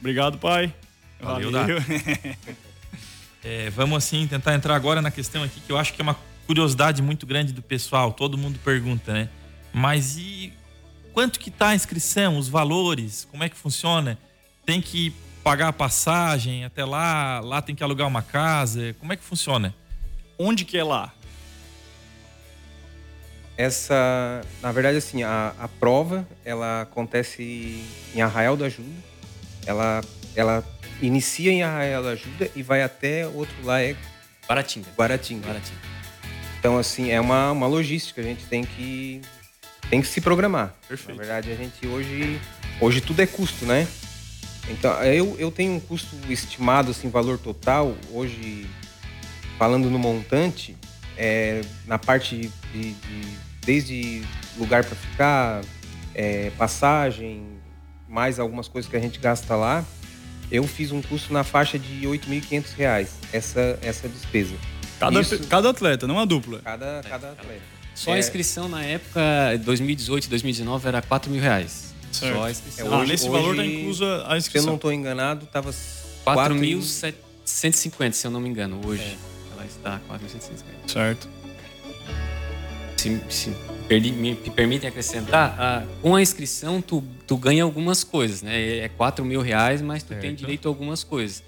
[0.00, 0.74] Obrigado, pai.
[1.20, 1.52] Valeu,
[3.44, 6.16] É, vamos assim tentar entrar agora na questão aqui que eu acho que é uma
[6.48, 8.12] curiosidade muito grande do pessoal.
[8.12, 9.28] Todo mundo pergunta, né?
[9.72, 10.52] Mas e
[11.12, 14.18] quanto que tá a inscrição, os valores, como é que funciona?
[14.64, 19.16] Tem que pagar a passagem até lá, lá tem que alugar uma casa, como é
[19.16, 19.74] que funciona?
[20.38, 21.12] Onde que é lá?
[23.56, 28.88] Essa, na verdade, assim, a, a prova, ela acontece em Arraial da Ajuda.
[29.66, 30.00] Ela,
[30.34, 30.64] ela
[31.00, 33.94] inicia em Arraial da Ajuda e vai até outro lá, é
[34.48, 34.88] Baratinga.
[34.96, 35.46] Guaratinga.
[35.46, 35.80] Baratinga.
[36.58, 39.20] Então, assim, é uma, uma logística, a gente tem que,
[39.90, 40.74] tem que se programar.
[40.88, 41.16] Perfeito.
[41.18, 42.40] Na verdade, a gente hoje,
[42.80, 43.86] hoje tudo é custo, né?
[44.68, 48.66] Então, eu, eu tenho um custo estimado, assim, valor total, hoje,
[49.58, 50.76] falando no montante,
[51.16, 54.22] é, na parte de, de- de- desde
[54.56, 55.62] lugar para ficar,
[56.14, 57.44] é, passagem,
[58.08, 59.84] mais algumas coisas que a gente gasta lá,
[60.50, 64.54] eu fiz um custo na faixa de 8.500 reais, essa, essa despesa.
[65.00, 66.60] Cada, Isso- cada atleta, não a dupla.
[66.62, 67.62] Cada, cada atleta.
[67.94, 68.18] Só a É.
[68.18, 69.20] inscrição na época,
[69.64, 71.92] 2018 2019, era 4 mil reais.
[72.10, 72.34] Certo.
[72.34, 72.86] Só a inscrição.
[72.86, 74.74] É, ah, hoje- nesse valor tá hoje, inclusa a Se eu não inscrição.
[74.74, 75.72] estou enganado, tava
[76.24, 79.16] 4.750, se eu não me engano, hoje.
[79.52, 80.92] Ela está 4.750.
[80.92, 81.28] Certo.
[82.96, 83.52] Se, se
[83.88, 88.78] perdi- me, me permitem acrescentar, ah, com a inscrição tu, tu ganha algumas coisas, né?
[88.78, 90.36] É 4 mil reais, mas tu tem Certo.
[90.36, 91.42] direito a algumas coisas.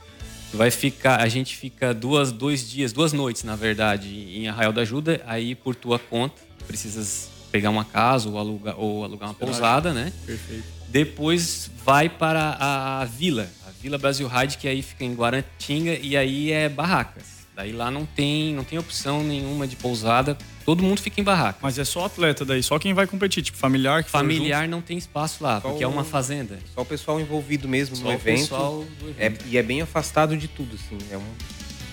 [0.57, 4.83] Vai ficar, a gente fica duas, dois dias, duas noites, na verdade, em Arraial da
[4.83, 9.93] Ajuda, aí por tua conta, precisas pegar uma casa ou alugar, ou alugar uma pousada,
[9.93, 10.13] né?
[10.25, 10.65] Perfeito.
[10.89, 15.99] Depois vai para a, a vila, a Vila Brasil Ride, que aí fica em Guaratinga
[16.01, 17.44] e aí é barracas.
[17.57, 21.59] Daí lá não tem, não tem opção nenhuma de pousada, todo mundo fica em barraca.
[21.63, 24.99] Mas é só atleta daí, só quem vai competir, tipo familiar que Familiar não tem
[24.99, 26.59] espaço lá, Só porque é uma o- fazenda.
[26.75, 28.41] Só o pessoal envolvido mesmo Só no o evento.
[28.41, 29.45] pessoal do É, evento.
[29.49, 30.99] e é bem afastado de tudo, assim.
[31.13, 31.23] É um,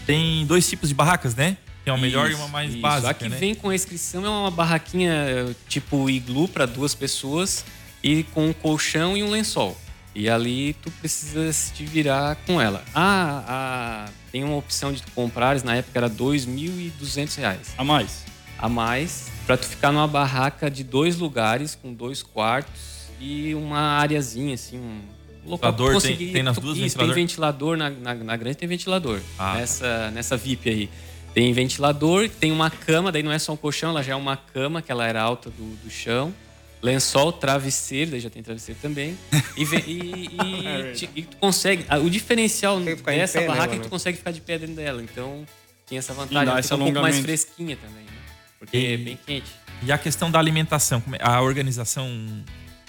[0.06, 1.56] Tem dois tipos de barracas, né?
[1.86, 2.82] Tem uma melhor e uma Isso, mais isso.
[2.82, 3.38] básica, A que né?
[3.38, 7.64] vem com a inscrição é uma barraquinha tipo iglu para duas pessoas
[8.04, 9.78] e com um colchão e um lençol.
[10.14, 12.84] E ali tu precisa se te virar com ela.
[12.94, 18.24] Ah, ah, tem uma opção de tu comprares, na época era 2.200 reais A mais.
[18.60, 23.80] a mais para tu ficar numa barraca de dois lugares com dois quartos e uma
[24.00, 25.02] areazinha assim, um
[25.50, 27.76] local Ventilador, tem- tem nas tu- duas isso, tem ventilador?
[27.76, 29.60] ventilador na, na, na grande tem ventilador Ah, tá.
[29.60, 30.90] nessa nessa VIP aí
[31.34, 34.36] tem ventilador tem uma cama daí não é só um colchão ela já é uma
[34.38, 36.34] cama que ela era alta do, do chão
[36.82, 39.18] lençol travesseiro daí já tem travesseiro também
[39.56, 40.30] e, e,
[40.90, 43.90] e- ti- e tu consegue o diferencial dessa pé barraca nela, é que tu né?
[43.90, 45.46] consegue ficar de pé dentro dela então
[45.88, 48.12] tinha essa E vantagem dá ela fica um pouco mais fresquinha também né?
[48.60, 49.52] porque E- é bem quente
[49.84, 52.08] E a questão da alimentação, como é- a organização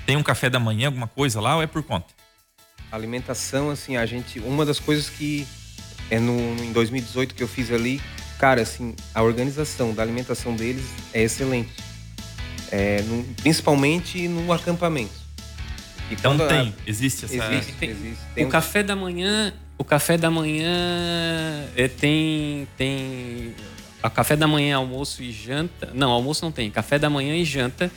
[0.07, 2.07] tem um café da manhã, alguma coisa lá, ou é por conta?
[2.91, 4.39] a alimentação, assim, a gente.
[4.41, 5.47] Uma das coisas que
[6.11, 8.03] é no, no- em 2018 que eu fiz ali,
[8.39, 11.71] cara, assim, a organização da alimentação deles é excelente.
[12.73, 15.13] É, no- principalmente no acampamento.
[16.11, 17.35] E Então quando a- tem, existe essa...
[17.53, 18.19] Existe, Tem- existe.
[18.35, 20.71] Tem o um- café da manhã, o café da manhã
[21.77, 23.55] é, tem tem
[24.03, 25.91] a café da manhã, almoço e janta.
[25.95, 26.71] Não, almoço não tem.
[26.71, 27.91] Café da manhã e janta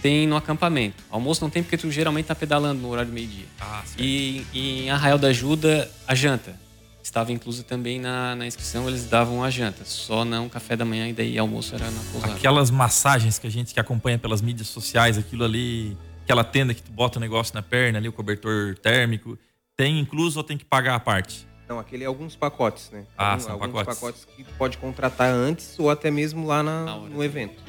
[0.00, 1.04] tem no acampamento.
[1.10, 3.44] Almoço não tem porque tu geralmente tá pedalando no horário do meio-dia.
[3.60, 4.00] Ah, certo.
[4.02, 6.58] E, e em Arraial da Ajuda, a janta.
[7.02, 9.84] Estava incluso também na, na inscrição, eles davam a janta.
[9.84, 12.34] Só não café da manhã e daí almoço era na pousada.
[12.34, 16.80] Aquelas massagens que a gente que acompanha pelas mídias sociais, aquilo ali, aquela tenda que
[16.82, 19.36] tu bota o negócio na perna ali, o cobertor térmico,
[19.76, 21.46] tem incluso ou tem que pagar a parte?
[21.68, 23.04] Não, aquele é alguns pacotes, né?
[23.18, 23.94] Ah, Algum- são alguns pacotes.
[24.00, 27.60] pacotes que tu pode contratar antes ou até mesmo lá na- no evento.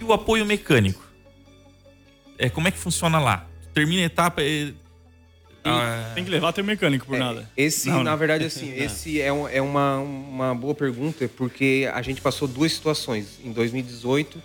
[0.00, 1.02] E o apoio mecânico?
[2.38, 3.46] É, como é que funciona lá?
[3.62, 4.74] Tu termina a etapa e...
[5.64, 7.50] Ah, Tem que levar teu mecânico por É, nada.
[7.56, 8.16] Esse, Não, na não.
[8.18, 12.72] verdade, assim, esse é, um- é uma, uma boa pergunta, porque a gente passou duas
[12.72, 14.40] situações, em 2018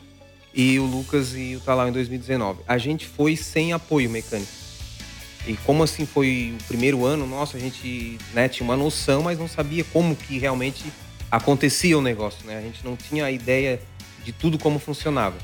[0.54, 2.62] e o Lucas e o Talau em 2019.
[2.68, 4.52] A gente foi sem apoio mecânico.
[5.48, 9.38] E como assim foi o primeiro ano, nossa, a gente né, tinha uma noção, mas
[9.38, 10.84] não sabia como que realmente
[11.30, 12.58] acontecia o negócio, né?
[12.58, 13.80] A gente não tinha a ideia
[14.24, 15.38] de tudo como funcionava.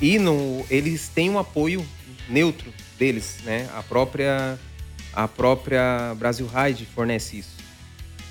[0.00, 1.84] E no, eles têm um apoio
[2.28, 3.68] neutro deles, né?
[3.76, 4.58] A própria
[5.14, 7.54] a própria Brasil Ride fornece isso.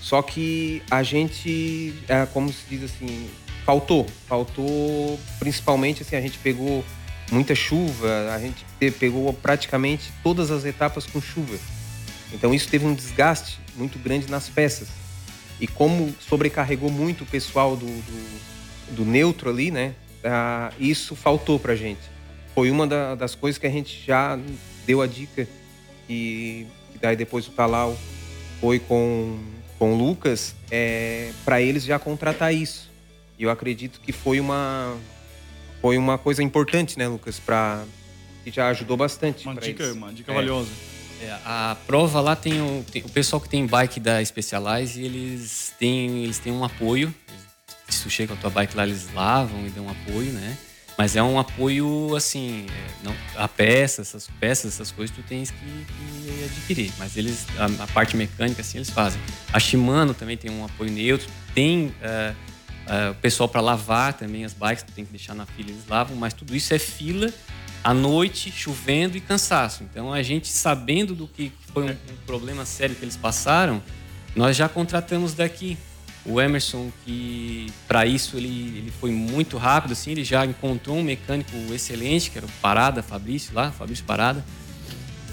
[0.01, 3.29] Só que a gente, é, como se diz assim,
[3.65, 4.05] faltou.
[4.27, 6.83] Faltou, principalmente assim, a gente pegou
[7.31, 11.57] muita chuva, a gente te- pegou praticamente todas as etapas com chuva.
[12.33, 14.89] Então isso teve um desgaste muito grande nas peças.
[15.59, 19.93] E como sobrecarregou muito o pessoal do, do, do neutro ali, né?
[20.25, 22.01] ah, isso faltou pra gente.
[22.55, 24.37] Foi uma da- das coisas que a gente já
[24.85, 25.47] deu a dica
[26.13, 27.97] e, e daí depois o Talau
[28.61, 29.39] foi com,
[29.79, 32.89] com o Lucas é, para eles já contratar isso.
[33.37, 34.95] E eu acredito que foi uma
[35.81, 37.83] foi uma coisa importante, né, Lucas, para
[38.43, 39.45] que já ajudou bastante.
[39.45, 39.95] Uma dica, eles.
[39.95, 40.35] uma dica É.
[40.35, 40.69] valiosa.
[41.21, 45.05] É, a prova lá tem o, tem o pessoal que tem bike da Specialized e
[45.05, 47.13] eles têm, eles têm um apoio.
[47.89, 50.57] Se tu chega com a tua bike lá, eles lavam e dão um apoio, né?
[50.97, 55.49] Mas é um apoio assim, é, não, a peça, essas peças, essas coisas tu tens
[55.49, 56.91] que, que adquirir.
[56.99, 59.19] Mas eles, a, a parte mecânica assim, eles fazem.
[59.51, 61.27] A Shimano também tem um apoio neutro.
[61.55, 62.33] Tem ah,
[62.87, 65.87] ah, o pessoal para lavar também as bikes, tu tem que deixar na fila, eles
[65.87, 66.15] lavam.
[66.15, 67.33] Mas tudo isso é fila
[67.83, 69.83] à noite, chovendo e cansaço.
[69.83, 73.81] Então a gente sabendo do que foi um, um problema sério que eles passaram,
[74.35, 75.77] nós já contratamos daqui.
[76.25, 81.03] O Emerson, que para isso ele, ele foi muito rápido, assim, ele já encontrou um
[81.03, 84.43] mecânico excelente, que era o Parada, Fabrício lá, Fabrício Parada.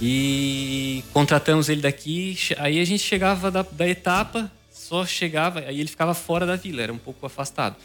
[0.03, 2.37] E contratamos ele daqui.
[2.59, 6.83] Aí a gente chegava da, da etapa, só chegava, aí ele ficava fora da vila,
[6.83, 7.77] era um pouco afastado.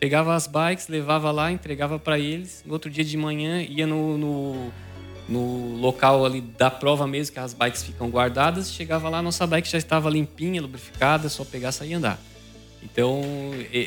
[0.00, 2.62] Pegava as bikes, levava lá, entregava para eles.
[2.64, 4.72] No outro dia de manhã ia no, no,
[5.28, 8.72] no local ali da prova mesmo, que as bikes ficam guardadas.
[8.72, 12.18] Chegava lá, nossa bike já estava limpinha, lubrificada, só pegar, sair e andar.
[12.84, 13.22] Então,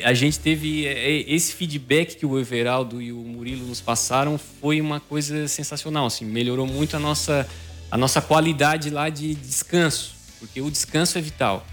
[0.04, 0.84] a gente teve
[1.26, 6.24] esse feedback que o Everaldo e o Murilo nos passaram foi uma coisa sensacional, assim,
[6.24, 7.48] melhorou muito a nossa
[7.90, 11.66] a nossa qualidade lá de descanso, porque o descanso é vital.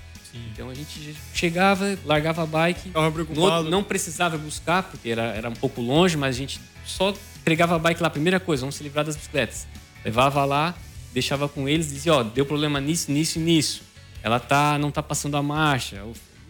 [0.51, 2.91] Então a gente chegava, largava a bike,
[3.37, 7.75] outro, não precisava buscar, porque era, era um pouco longe, mas a gente só entregava
[7.75, 8.09] a bike lá.
[8.09, 9.65] Primeira coisa, vamos se livrar das bicicletas.
[10.03, 10.75] Levava lá,
[11.13, 13.81] deixava com eles, dizia, ó, deu problema nisso, nisso e nisso.
[14.21, 16.03] Ela tá, não tá passando a marcha.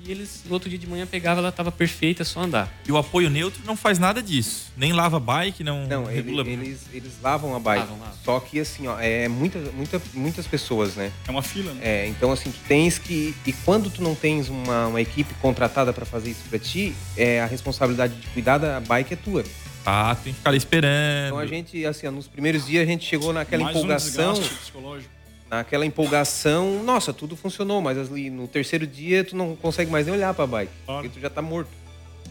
[0.06, 2.72] E eles no outro dia de manhã pegava, ela estava perfeita, é só andar.
[2.88, 4.72] E o apoio neutro não faz nada disso.
[4.78, 6.48] Nem lava bike, não, Não, ele- regula.
[6.48, 7.80] eles, eles lavam a bike.
[7.86, 8.15] Lavam, lavam.
[8.24, 11.12] Só que assim, ó, é muita, muita, muitas pessoas, né?
[11.28, 11.82] É uma fila, né?
[11.84, 13.34] É, então assim, tu tens que.
[13.46, 17.41] E quando tu não tens uma, uma equipe contratada para fazer isso para ti, é,
[17.41, 19.44] a responsabilidade de cuidar da bike é tua.
[19.88, 21.28] Ah, tem que ficar ali esperando.
[21.28, 24.34] Então a gente, assim, ó, nos primeiros dias a gente chegou naquela Mais empolgação.
[24.34, 25.14] um psicológico.
[25.58, 30.15] Naquela empolgação, nossa, tudo funcionou, mas ali no terceiro dia tu não consegue mais nem
[30.15, 31.02] olhar para a bike, Claro.
[31.04, 31.70] porque tu já tá morto.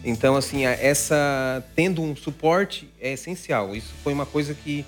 [0.05, 3.75] Então, assim, essa tendo um suporte é essencial.
[3.75, 4.85] Isso foi uma coisa que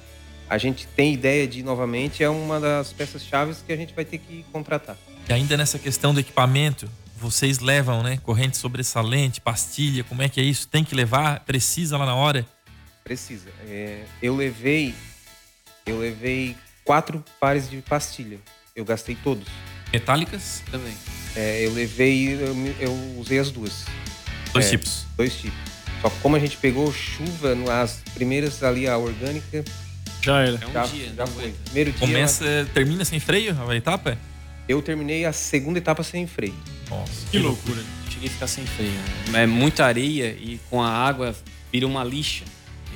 [0.49, 4.05] a gente tem ideia de novamente, é uma das peças chaves que a gente vai
[4.05, 4.97] ter que contratar.
[5.29, 8.19] E ainda nessa questão do equipamento, vocês levam, né?
[8.23, 10.69] Corrente sobressalente, pastilha, como é que é isso?
[10.69, 11.41] Tem que levar?
[11.41, 12.47] Precisa lá na hora?
[13.03, 13.49] Precisa.
[13.67, 14.95] É, eu levei
[15.87, 18.39] eu levei quatro pares de pastilha.
[18.75, 19.47] Eu gastei todos.
[19.93, 20.63] Metálicas?
[20.71, 20.95] Também.
[21.35, 23.85] É, eu levei, eu, eu usei as duas.
[24.53, 24.71] Dois É.
[24.71, 25.05] tipos.
[25.17, 25.59] dois tipos.
[26.01, 29.65] Só que como a gente pegou chuva, no- as primeiras ali, a orgânica,
[30.23, 30.59] Já era.
[30.63, 31.43] É um já, dia, já não foi.
[31.45, 31.59] aguenta.
[31.65, 34.19] Primeiro dia, Começa, termina sem freio a etapa?
[34.69, 36.55] eu terminei a segunda etapa sem freio.
[36.91, 37.83] Nossa, Que loucura.
[38.11, 38.91] Cheguei a ficar sem freio.
[39.31, 39.43] né?
[39.43, 41.35] É muita areia e com a água
[41.73, 42.45] vira uma lixa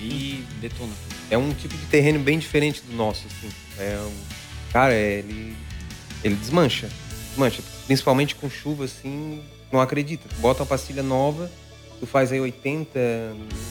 [0.01, 1.17] e detona tudo.
[1.31, 3.49] É um tipo de terreno bem diferente do nosso, assim.
[3.81, 5.57] É um, cara, é, ele,
[6.23, 6.89] ele desmancha.
[7.31, 7.63] Desmancha.
[7.87, 10.29] Principalmente com chuva, assim, não acredita.
[10.29, 11.51] Tu bota uma pastilha nova,
[11.99, 12.99] tu faz aí 80,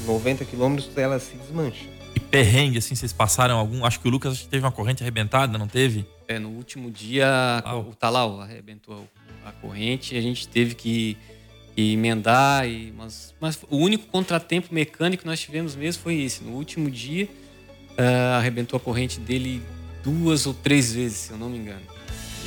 [0.06, 1.86] 90 quilômetros, ela se desmancha.
[2.15, 3.86] E perrengue, assim, vocês passaram algum?
[3.86, 6.06] Acho que o Lucas teve uma corrente arrebentada, não teve?
[6.28, 7.28] É, no último dia
[7.63, 7.76] Ah.
[7.78, 9.08] o Talau arrebentou
[9.45, 11.17] a corrente e a gente teve que,
[11.76, 12.67] que emendar.
[12.67, 16.43] E, mas, mas o único contratempo mecânico que nós tivemos mesmo foi esse.
[16.43, 17.28] No último dia
[17.98, 19.62] ah, arrebentou a corrente dele
[20.03, 21.81] duas ou três vezes, se eu não me engano.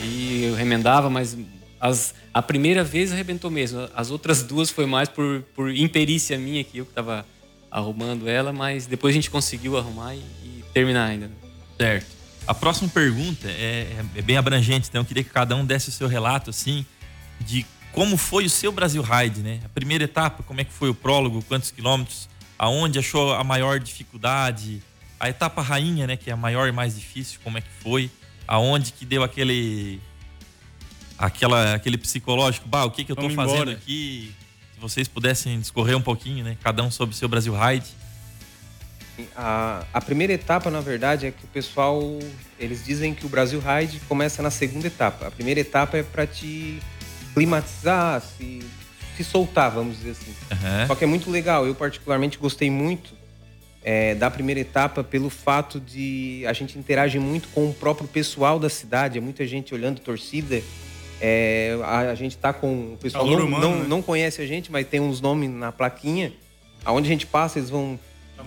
[0.03, 1.37] E eu remendava, mas
[1.81, 3.89] as, a primeira vez arrebentou mesmo.
[3.95, 7.27] As outras duas foi mais por, por imperícia minha que eu que estava
[7.71, 11.31] arrumando ela, mas depois a gente conseguiu arrumar e, e terminar ainda.
[11.79, 12.07] Certo.
[12.47, 13.87] A próxima pergunta é,
[14.17, 16.85] é bem abrangente, então eu queria que cada um desse o seu relato, assim,
[17.41, 19.61] de como foi o seu Brasil Ride, né?
[19.65, 23.79] A primeira etapa, como é que foi o prólogo, quantos quilômetros, aonde achou a maior
[23.79, 24.83] dificuldade,
[25.23, 28.11] a etapa rainha, né, que é a maior e mais difícil, como é que foi,
[28.45, 30.01] aonde que deu aquele
[31.17, 33.73] aquela aquele psicológico, bah, o que que eu tô Vamos fazendo embora.
[33.77, 34.35] aqui?
[34.75, 37.87] Se vocês pudessem discorrer um pouquinho, né, cada um sobre o seu Brasil Ride.
[39.37, 42.03] A, a primeira etapa, na verdade, é que o pessoal.
[42.59, 45.29] Eles dizem que o Brasil Ride começa na segunda etapa.
[45.29, 46.81] A primeira etapa é para te
[47.33, 48.61] climatizar, se,
[49.17, 50.35] se soltar, vamos dizer assim.
[50.51, 50.87] Aham.
[50.89, 51.65] Só que é muito legal.
[51.65, 53.22] Eu, particularmente, gostei muito
[53.85, 58.59] é, da primeira etapa pelo fato de a gente interage muito com o próprio pessoal
[58.59, 59.19] da cidade.
[59.19, 60.63] É muita gente olhando torcida.
[61.21, 62.95] É, a, a gente tá com.
[62.95, 63.85] O pessoal Calor não, humano, não, né?
[63.89, 66.33] não conhece a gente, mas tem uns nomes na plaquinha.
[66.85, 67.99] Aonde a gente passa, eles vão.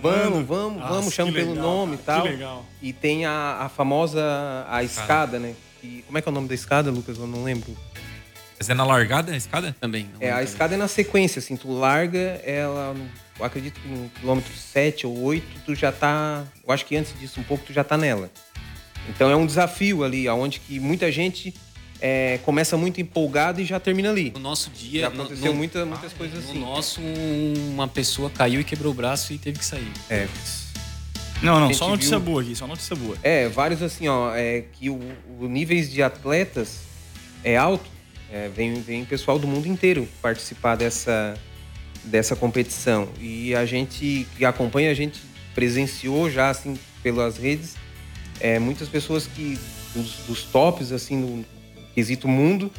[0.02, 2.22] Vamos, vamos, Nossa, vamos, chamam que pelo nome e tal.
[2.22, 2.66] Que legal.
[2.82, 4.22] E tem a, a famosa
[4.68, 5.54] a escada, né?
[5.80, 7.16] Que- como é que é o nome da escada, Lucas?
[7.16, 7.74] Eu não lembro.
[8.58, 9.74] Mas é na largada a escada?
[9.80, 10.10] Também.
[10.12, 10.44] não É, a também.
[10.44, 12.94] escada é na sequência, assim, tu larga ela,
[13.44, 17.40] acredito que no quilômetro 7 ou 8, tu já tá, eu acho que antes disso
[17.40, 18.30] um pouco, tu já tá nela.
[19.08, 21.54] Então é um desafio ali, aonde que muita gente
[22.00, 24.30] é, começa muito empolgado e já termina ali.
[24.32, 25.02] No nosso dia.
[25.02, 26.58] Já no- aconteceu no- muita, muitas coisas No assim.
[26.60, 29.90] nosso, um- uma pessoa caiu e quebrou o braço e teve que sair.
[30.10, 30.28] É,
[31.42, 33.16] Não, não, só notícia viu- boa aqui, só notícia boa.
[33.22, 34.98] É, vários assim, ó, é, que o,
[35.40, 36.80] o níveis de atletas
[37.44, 37.88] é alto.
[38.30, 41.34] É, vem, vem pessoal do mundo inteiro participar dessa,
[42.06, 43.08] dessa competição.
[43.20, 45.20] E a gente que acompanha, a gente
[45.54, 47.76] presenciou já, assim, pelas redes,
[48.40, 49.58] é, muitas pessoas que,
[49.94, 51.44] dos, dos tops, assim, no
[51.94, 52.70] quesito mundo,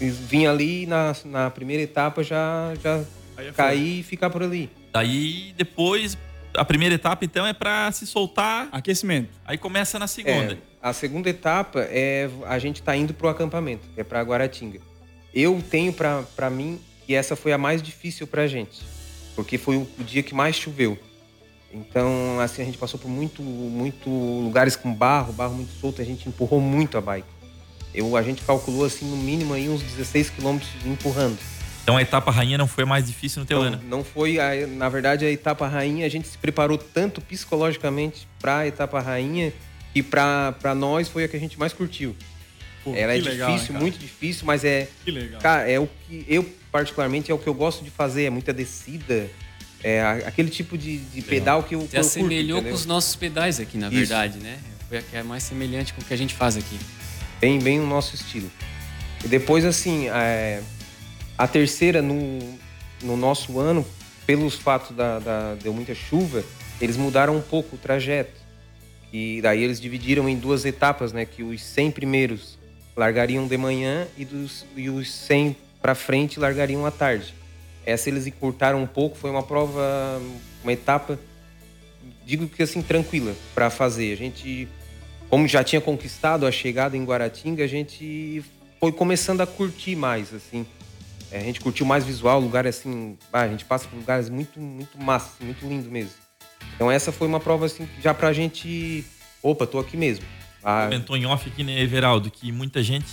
[0.00, 3.02] eles vinham ali na, na primeira etapa já, já
[3.38, 4.70] é cair e ficar por ali.
[4.92, 6.16] Daí depois,
[6.54, 9.30] a primeira etapa então é pra se soltar, Aquecimento.
[9.44, 10.54] aí começa na segunda.
[10.54, 14.80] É, a segunda etapa é a gente tá indo pro acampamento, que é para Guaratinga.
[15.34, 18.82] Eu tenho pra mim que essa foi a mais difícil pra gente,
[19.34, 20.98] porque foi o, dia que mais choveu.
[21.72, 26.04] Então, assim, a gente passou por muito muito lugares com barro, barro muito solto, a
[26.04, 27.26] gente empurrou muito a bike.
[27.94, 31.38] Eu, a gente calculou assim no mínimo aí uns 16 quilômetros empurrando.
[31.82, 33.80] Então a etapa rainha não foi a mais difícil no teu Não, ano.
[33.88, 38.58] não foi, a- na verdade, a etapa rainha, a gente se preparou tanto psicologicamente para
[38.58, 39.52] a etapa rainha
[39.92, 42.14] que para nós foi a que a gente mais curtiu.
[42.84, 45.40] Pô, Ela é legal, difícil, muito difícil, mas é, Que legal.
[45.40, 46.44] cara, é o que eu
[46.76, 49.30] particularmente é o que eu gosto de fazer, é muita descida,
[49.82, 53.16] é aquele tipo de, de pedal que eu, Se eu curto, assemelhou com os nossos
[53.16, 53.96] pedais aqui, na Isso.
[53.96, 54.58] verdade, né?
[54.86, 56.78] Foi a que é mais semelhante com o que a gente faz aqui.
[57.40, 58.50] bem, bem o nosso estilo.
[59.24, 60.60] E depois, assim, é,
[61.38, 62.38] A terceira, no,
[63.02, 63.82] no nosso ano,
[64.26, 66.44] pelos fatos da, da deu muita chuva,
[66.78, 68.38] eles mudaram um pouco o trajeto.
[69.10, 71.24] E daí eles dividiram em duas etapas, né?
[71.24, 72.58] Que os 100 primeiros
[72.94, 77.34] largariam de manhã e, dos, e os 100 para frente largariam à tarde.
[77.84, 80.20] Essa eles encurtaram um pouco, foi uma prova,
[80.62, 81.18] uma etapa,
[82.24, 84.12] digo que assim, tranquila para fazer.
[84.12, 84.68] A gente,
[85.30, 88.44] como já tinha conquistado a chegada em Guaratinga, a gente
[88.80, 90.66] foi começando a curtir mais, assim.
[91.30, 94.60] É, a gente curtiu mais visual, lugar assim, ah, a gente passa por lugares muito,
[94.60, 96.12] muito massa, muito lindo mesmo.
[96.74, 99.04] Então essa foi uma prova assim, já pra gente,
[99.42, 100.24] opa, tô aqui mesmo.
[100.62, 103.06] Ah, Comentou em off aqui, né, Everaldo, que muita gente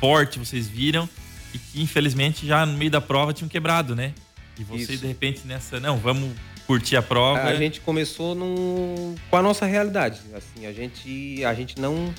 [0.00, 1.08] forte vocês viram
[1.54, 4.12] e que infelizmente já no meio da prova tinham quebrado, né?
[4.58, 5.02] E você Isso.
[5.02, 6.32] de repente nessa, não, vamos
[6.66, 7.42] curtir a prova.
[7.42, 12.12] A gente começou no, com a nossa realidade, assim, a gente a gente não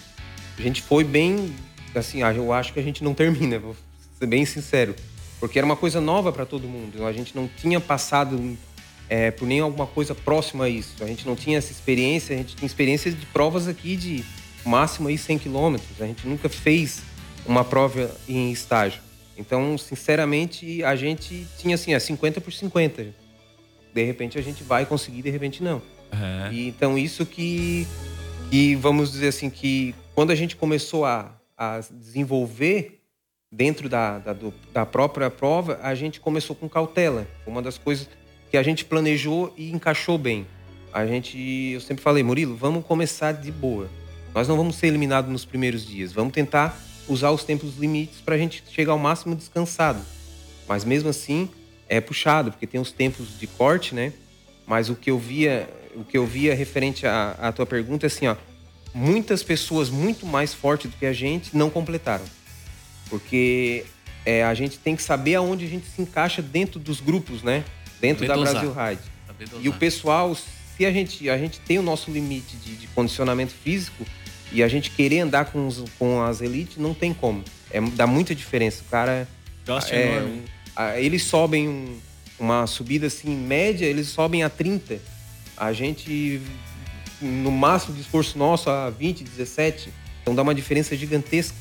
[0.57, 1.53] a gente foi bem,
[1.95, 3.75] assim, eu acho que a gente não termina, vou
[4.19, 4.95] ser bem sincero,
[5.39, 7.05] porque era uma coisa nova para todo mundo.
[7.05, 8.57] A gente não tinha passado
[9.09, 11.03] é, por nem alguma coisa próxima a isso.
[11.03, 14.23] A gente não tinha essa experiência, a gente tinha experiências de provas aqui de
[14.65, 16.01] máximo aí 100 quilômetros.
[16.01, 17.01] A gente nunca fez
[17.45, 19.01] uma prova em estágio.
[19.37, 23.07] Então, sinceramente, a gente tinha assim, é 50 por 50.
[23.93, 25.81] De repente a gente vai conseguir, de repente não.
[26.11, 26.51] Uhum.
[26.51, 27.87] E, então, isso que,
[28.49, 32.99] que, vamos dizer assim, que quando a gente começou a, a desenvolver
[33.51, 37.27] dentro da, da, do, da própria prova, a gente começou com cautela.
[37.45, 38.07] Uma das coisas
[38.49, 40.45] que a gente planejou e encaixou bem.
[40.91, 43.89] A gente, eu sempre falei, Murilo, vamos começar de boa.
[44.33, 46.13] Nós não vamos ser eliminados nos primeiros dias.
[46.13, 50.01] Vamos tentar usar os tempos limites para a gente chegar ao máximo descansado.
[50.67, 51.49] Mas mesmo assim
[51.89, 54.13] é puxado, porque tem os tempos de corte, né?
[54.65, 58.07] Mas o que eu via, o que eu via referente à, à tua pergunta é
[58.07, 58.35] assim, ó,
[58.93, 62.25] muitas pessoas muito mais fortes do que a gente não completaram,
[63.09, 63.85] porque
[64.25, 67.63] é, a gente tem que saber aonde a gente se encaixa dentro dos grupos, né?
[67.99, 69.01] Dentro da Brasil Ride.
[69.61, 73.51] E o pessoal, se a gente a gente tem o nosso limite de, de condicionamento
[73.51, 74.05] físico,
[74.53, 77.43] e a gente querer andar com, os, com as elites não tem como.
[77.71, 78.83] É, dá muita diferença.
[78.87, 79.27] O cara.
[79.89, 80.27] É.
[80.75, 81.99] A, eles sobem um,
[82.39, 84.99] uma subida assim, média, eles sobem a 30.
[85.57, 86.39] A gente,
[87.19, 89.89] no máximo de esforço nosso, a 20, 17.
[90.21, 91.55] Então dá uma diferença gigantesca.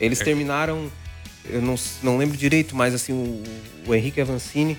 [0.00, 0.24] Eles é.
[0.24, 0.90] terminaram,
[1.44, 3.42] eu não, não lembro direito, mas assim, o,
[3.86, 4.78] o Henrique Avancini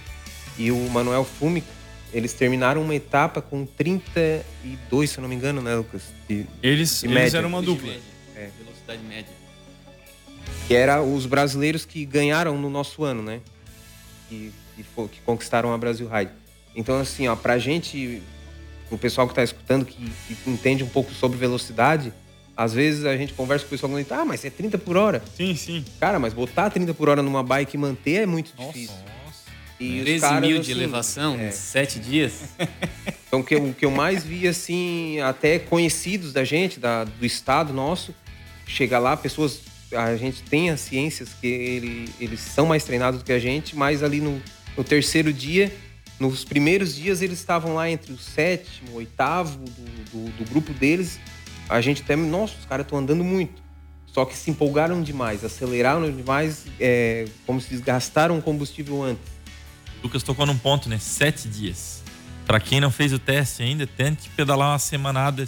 [0.57, 1.82] e o Manuel Fumica
[2.13, 6.03] eles terminaram uma etapa com 32, se eu não me engano, né, Lucas?
[6.29, 7.91] De, eles, de eles eram uma dupla.
[8.35, 8.49] É.
[8.57, 9.33] Velocidade média.
[10.67, 13.41] Que era os brasileiros que ganharam no nosso ano, né?
[14.29, 16.31] Que, que, que conquistaram a Brasil Ride.
[16.75, 18.21] Então, assim, ó, pra gente,
[18.91, 19.95] o pessoal que tá escutando, que,
[20.27, 22.13] que, entende um pouco sobre velocidade,
[22.55, 24.97] às vezes a gente conversa com o pessoal e diz, ah, mas é 30 por
[24.97, 25.23] hora.
[25.35, 25.83] Sim, sim.
[25.99, 28.71] Cara, mas botar 30 por hora numa bike e manter é muito Nossa.
[28.71, 29.12] difícil.
[29.83, 31.51] E 13 caras, mil de assim, elevação, é.
[31.51, 32.33] sete dias.
[33.33, 37.03] Então, o que, eu, o que eu mais vi, assim, até conhecidos da gente, da,
[37.03, 38.13] do estado nosso,
[38.67, 39.61] chegar lá, pessoas.
[39.91, 43.75] A gente tem as ciências que ele, eles são mais treinados do que a gente,
[43.75, 44.39] mas ali no,
[44.77, 45.75] no terceiro dia,
[46.19, 51.19] nos primeiros dias, eles estavam lá entre o sétimo, oitavo do, do, do grupo deles.
[51.67, 53.63] A gente até, nossa, os caras estão andando muito.
[54.05, 59.32] Só que se empolgaram demais, aceleraram demais, é, como se desgastaram o combustível antes.
[60.03, 60.99] Lucas tocou num ponto, né?
[60.99, 62.03] Sete dias.
[62.45, 65.45] Para quem não fez o teste ainda, tente pedalar uma semanada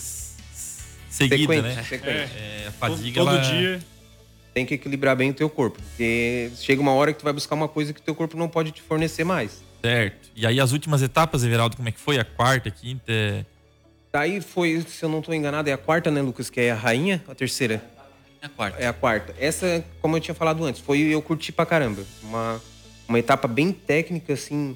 [1.10, 1.84] seguida, sequente, né?
[1.84, 2.08] Sequente.
[2.08, 3.52] É, a fadiga todo, todo ela...
[3.52, 3.82] dia
[4.54, 7.56] tem que equilibrar bem o teu corpo, porque chega uma hora que tu vai buscar
[7.56, 9.62] uma coisa que o teu corpo não pode te fornecer mais.
[9.82, 10.30] Certo.
[10.34, 12.18] E aí as últimas etapas, Everaldo, como é que foi?
[12.18, 13.12] A quarta, a quinta?
[14.14, 16.50] Daí foi, se eu não estou enganado, é a quarta, né, Lucas?
[16.50, 17.84] Que é a rainha, a terceira?
[18.42, 18.82] É a quarta.
[18.82, 19.36] É a quarta.
[19.38, 22.02] Essa, como eu tinha falado antes, foi eu curti pra caramba.
[22.24, 22.62] Uma
[23.08, 24.76] uma etapa bem técnica, assim,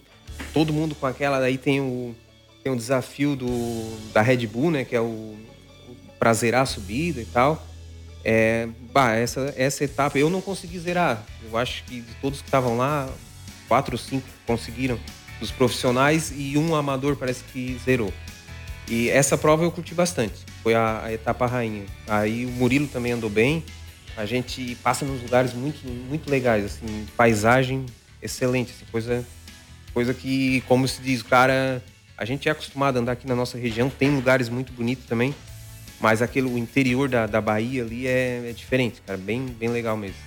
[0.54, 1.39] todo mundo com aquela.
[1.39, 2.15] Daí tem o,
[2.63, 4.86] tem o desafio do, da Red Bull, né?
[4.86, 5.38] Que é o, o
[6.18, 7.65] pra zerar a subida e tal.
[8.24, 11.24] É, bah, essa, essa etapa eu não consegui zerar.
[11.44, 13.10] Eu acho que de todos que estavam lá,
[13.68, 15.00] quatro ou cinco conseguiram,
[15.39, 18.13] dos profissionais, e um amador parece que zerou.
[18.90, 20.34] E essa prova eu curti bastante.
[20.62, 21.86] Foi a, a etapa rainha.
[22.08, 23.63] Aí o Murilo também andou bem.
[24.17, 27.86] A gente passa nos lugares muito, muito legais, assim, paisagem
[28.22, 29.26] excelente, assim, coisa,
[29.94, 31.84] coisa que, como se diz, o cara,
[32.17, 35.34] a gente é acostumado a andar aqui na nossa região, tem lugares muito bonitos também,
[36.00, 39.98] mas aquele, o interior da, da Bahia ali é, é diferente, cara, bem, bem legal
[39.98, 40.17] mesmo.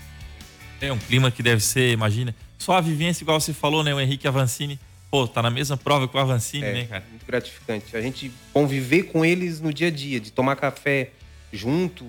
[0.80, 4.00] É um clima que deve ser, imagina, só a vivência, igual você falou, né, o
[4.00, 4.78] Henrique Avancini,
[5.10, 7.04] pô, tá na mesma prova que o Avancini, é, né, cara?
[7.08, 7.96] Muito gratificante.
[7.96, 11.10] A gente conviver com eles no dia a dia, de tomar café
[11.52, 12.06] junto,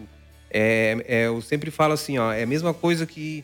[0.49, 3.43] é, é, eu sempre falo assim, ó, é a mesma coisa que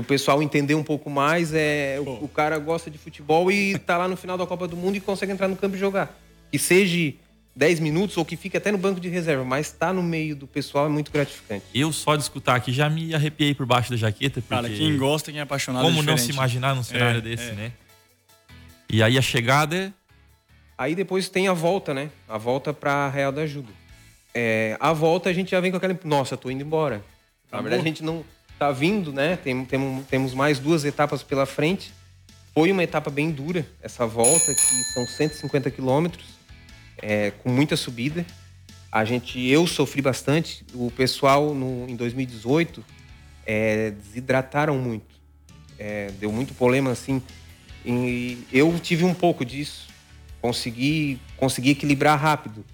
[0.00, 3.96] o pessoal entender um pouco mais, é, o, o, cara gosta de futebol e tá
[3.96, 6.18] lá no final da Copa do Mundo e consegue entrar no campo e jogar.
[6.50, 7.14] Que seja
[7.54, 10.46] 10 minutos ou que fique até no banco de reserva, mas tá no meio do
[10.46, 11.64] pessoal é muito gratificante.
[11.74, 14.42] Eu só de escutar aqui já me arrepiei por baixo da jaqueta.
[14.48, 17.50] Cara, quem gosta, quem é apaixonado Como é não se imaginar num cenário é, desse,
[17.50, 17.52] é.
[17.52, 17.72] né?
[18.88, 19.92] E aí a chegada é
[20.80, 22.08] Aí depois tem a volta, né?
[22.26, 23.70] A volta para Real da Ajuda.
[24.34, 25.94] É, a volta a gente já vem com aquela.
[26.04, 27.04] Nossa, tô indo embora.
[27.52, 28.24] Na verdade, a gente não
[28.66, 29.36] tá vindo, né?
[29.36, 31.92] Tem, tem, temos mais duas etapas pela frente.
[32.54, 36.26] Foi uma etapa bem dura, essa volta, que são 150 quilômetros,
[37.00, 38.24] é, com muita subida.
[38.92, 40.64] A gente, eu sofri bastante.
[40.74, 42.84] O pessoal no, em 2018
[43.46, 45.14] é, desidrataram muito.
[45.78, 47.22] É, deu muito problema assim.
[47.84, 49.90] E eu tive um pouco disso
[50.40, 52.64] consegui, consegui equilibrar rápido.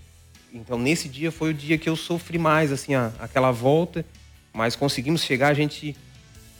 [0.52, 4.04] Então, nesse dia foi o dia que eu sofri mais, assim, a, aquela volta,
[4.56, 5.96] mas conseguimos chegar, a gente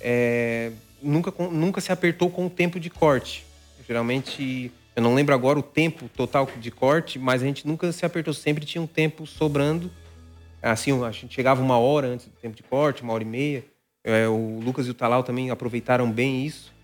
[0.01, 0.71] é,
[1.03, 3.45] nunca, nunca se apertou com o tempo de corte.
[3.89, 8.05] Geralmente, eu não lembro agora o tempo total de corte, mas a gente nunca se
[8.05, 9.91] apertou, sempre tinha um tempo sobrando.
[10.63, 13.65] Assim, a gente chegava uma hora antes do tempo de corte, uma hora e meia.
[14.05, 16.77] É, o Lucas e o Talal também aproveitaram bem isso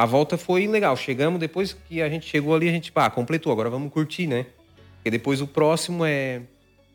[0.00, 0.96] a volta foi legal.
[0.96, 4.46] Chegamos, depois que a gente chegou ali, a gente, pá, completou, agora vamos curtir, né?
[4.94, 6.40] Porque depois o próximo é,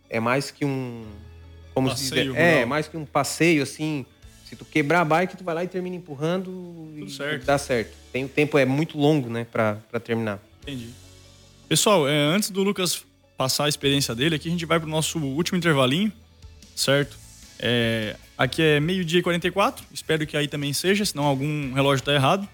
[0.09, 1.03] é mais que um.
[1.75, 4.05] Como passeio, se é, mais que um passeio, assim.
[4.45, 7.45] Se tu quebrar a bike, tu vai lá e termina empurrando Tudo e certo.
[7.45, 7.93] dá certo.
[8.13, 10.39] Tem, o tempo é muito longo, né, pra, pra terminar.
[10.61, 10.89] Entendi.
[11.67, 13.03] Pessoal, é, antes do Lucas
[13.35, 16.13] passar a experiência dele, aqui a gente vai pro nosso último intervalinho,
[16.75, 17.17] certo?
[17.59, 22.13] É, aqui é meio-dia e 44, espero que aí também seja, senão algum relógio tá
[22.13, 22.47] errado.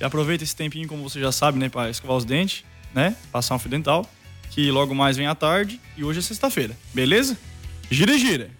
[0.00, 3.16] E aproveita esse tempinho, como você já sabe, né, para escovar os dentes, né?
[3.32, 4.06] Passar um fio dental,
[4.50, 7.38] que logo mais vem à tarde e hoje é sexta-feira, beleza?
[7.90, 8.50] Gira, gira.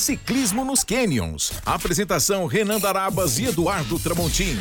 [0.00, 1.52] Ciclismo nos Canyons.
[1.64, 4.56] Apresentação Renan Darabas e Eduardo Tramontim.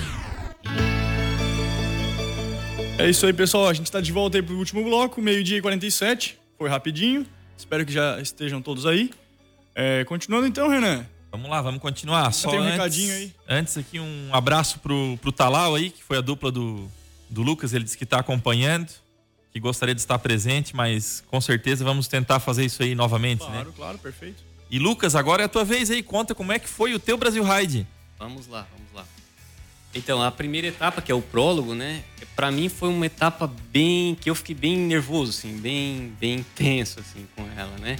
[2.97, 3.69] É isso aí, pessoal.
[3.69, 6.37] A gente está de volta aí pro último bloco, meio-dia e 47.
[6.57, 7.25] Foi rapidinho.
[7.57, 9.11] Espero que já estejam todos aí.
[9.73, 11.05] É, continuando então, Renan.
[11.31, 12.33] Vamos lá, vamos continuar.
[12.33, 13.33] Só tem um antes, recadinho aí.
[13.47, 16.91] Antes aqui um abraço pro, pro Talal aí, que foi a dupla do,
[17.29, 18.89] do Lucas, ele disse que está acompanhando,
[19.53, 23.53] que gostaria de estar presente, mas com certeza vamos tentar fazer isso aí novamente, claro,
[23.53, 23.59] né?
[23.61, 24.48] Claro, claro, perfeito.
[24.71, 27.17] E Lucas, agora é a tua vez aí, conta como é que foi o teu
[27.17, 27.87] Brasil Ride.
[28.17, 29.05] Vamos lá, vamos lá.
[29.95, 32.03] Então, a primeira etapa, que é o prólogo, né?
[32.35, 36.99] Para mim foi uma etapa bem que eu fiquei bem nervoso assim, bem bem tenso
[36.99, 37.97] assim com ela, né?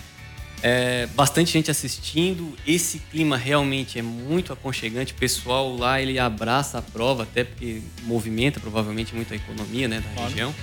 [0.62, 2.56] É, bastante gente assistindo.
[2.68, 5.14] Esse clima realmente é muito aconchegante.
[5.14, 10.02] O pessoal lá ele abraça a prova, até porque movimenta provavelmente muito a economia né,
[10.02, 10.30] da claro.
[10.30, 10.56] região.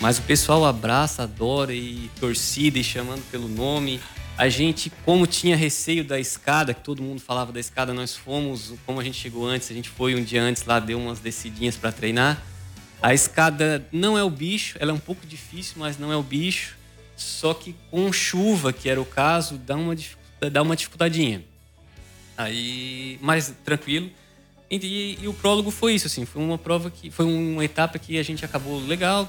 [0.00, 4.00] Mas o pessoal abraça, adora e torcida e chamando pelo nome.
[4.38, 8.72] A gente, como tinha receio da escada, que todo mundo falava da escada, nós fomos,
[8.86, 11.74] como a gente chegou antes, a gente foi um dia antes lá, deu umas descidinhas
[11.74, 12.40] para treinar.
[13.02, 16.22] A escada não é o bicho, ela é um pouco difícil, mas não é o
[16.22, 16.76] bicho.
[17.16, 19.96] Só que com chuva, que era o caso, dá uma,
[20.52, 21.42] dá uma dificuldadinha.
[22.36, 24.08] Aí, mais tranquilo.
[24.70, 28.16] E, e, o prólogo foi isso, assim, foi uma prova que foi uma etapa que
[28.16, 29.28] a gente acabou legal.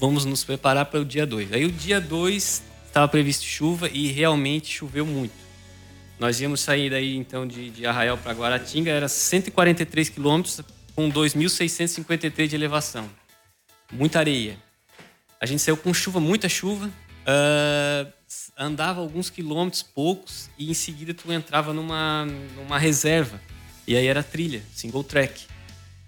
[0.00, 1.52] Vamos nos preparar para o dia 2.
[1.52, 5.34] Aí o dia 2 estava previsto chuva e realmente choveu muito.
[6.18, 10.60] Nós íamos sair daí então de, de Arraial para Guaratinga, era 143 quilômetros
[10.94, 13.08] com 2.653 de elevação.
[13.90, 14.58] Muita areia.
[15.40, 18.10] A gente saiu com chuva, muita chuva, Uh,
[18.58, 22.26] andava alguns quilômetros, poucos, e em seguida tu entrava numa,
[22.56, 23.40] numa reserva.
[23.86, 25.46] E aí era trilha, single track.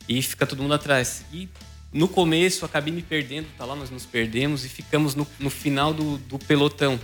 [0.08, 1.24] E fica todo mundo atrás.
[1.32, 1.48] E
[1.92, 5.92] no começo acabei me perdendo, tá lá, nós nos perdemos e ficamos no, no final
[5.92, 6.98] do, do pelotão.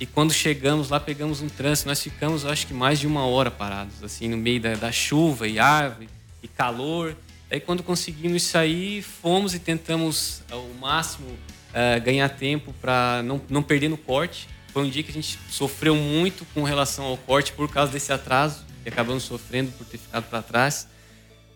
[0.00, 1.88] E quando chegamos lá, pegamos um trânsito.
[1.88, 5.46] Nós ficamos, acho que mais de uma hora parados, assim, no meio da, da chuva
[5.46, 6.08] e árvore
[6.42, 7.14] e calor.
[7.50, 13.62] Aí, quando conseguimos sair, fomos e tentamos ao máximo uh, ganhar tempo para não, não
[13.62, 14.48] perder no corte.
[14.72, 18.12] Foi um dia que a gente sofreu muito com relação ao corte por causa desse
[18.12, 20.88] atraso, que acabamos sofrendo por ter ficado para trás.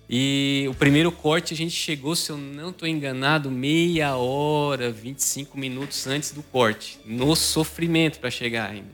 [0.09, 5.59] E o primeiro corte a gente chegou, se eu não estou enganado, meia hora, 25
[5.59, 8.91] minutos antes do corte, no sofrimento para chegar ainda.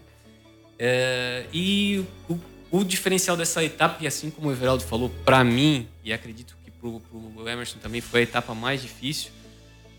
[0.79, 2.39] É, e o,
[2.71, 6.71] o, diferencial dessa etapa, e assim como o Everaldo falou, para mim, e acredito que
[6.71, 9.33] para o Emerson também foi a etapa mais difícil,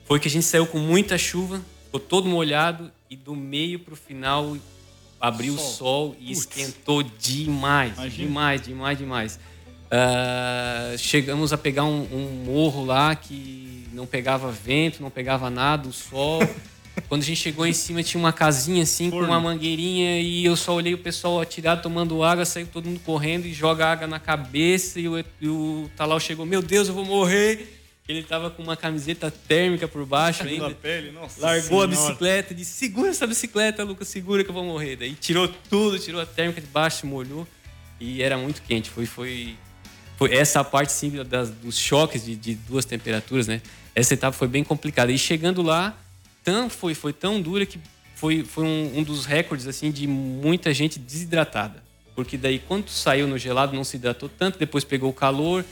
[0.05, 3.93] foi que a gente saiu com muita chuva, ficou todo molhado e do meio para
[3.93, 4.57] o final
[5.19, 5.65] abriu sol.
[5.65, 6.39] o sol e Putz.
[6.39, 8.27] esquentou demais, Imagina.
[8.27, 9.39] demais, demais, demais.
[9.91, 15.89] Uh, chegamos a pegar um, um, morro lá que não pegava vento, não pegava nada,
[15.89, 16.39] o sol.
[17.09, 20.55] Quando a gente chegou em cima, tinha uma casinha assim, com uma mangueirinha, e eu
[20.55, 24.19] só olhei o pessoal atirado, tomando água, saiu todo mundo correndo e joga água na
[24.19, 27.79] cabeça, e o, e o Talal chegou, meu Deus, eu vou morrer.
[28.07, 30.71] Ele tava com uma camiseta térmica por baixo ainda.
[30.71, 31.87] pele, Largou a senhora.
[31.87, 34.97] bicicleta, disse: segura essa bicicleta, Lucas, segura que eu vou morrer.
[34.97, 37.47] Daí tirou tudo, tirou a térmica de baixo, molhou.
[37.99, 38.89] E era muito quente.
[38.89, 39.55] Foi, foi,
[40.21, 43.59] foi essa parte sim das, dos choques de, de duas temperaturas, né?
[43.95, 45.11] Essa etapa foi bem complicada.
[45.11, 45.97] E chegando lá,
[46.43, 47.79] tão, foi, foi tão dura que
[48.13, 51.83] foi, foi um, um dos recordes assim de muita gente desidratada.
[52.15, 55.65] Porque daí, quando saiu no gelado, não se hidratou tanto, depois pegou o calor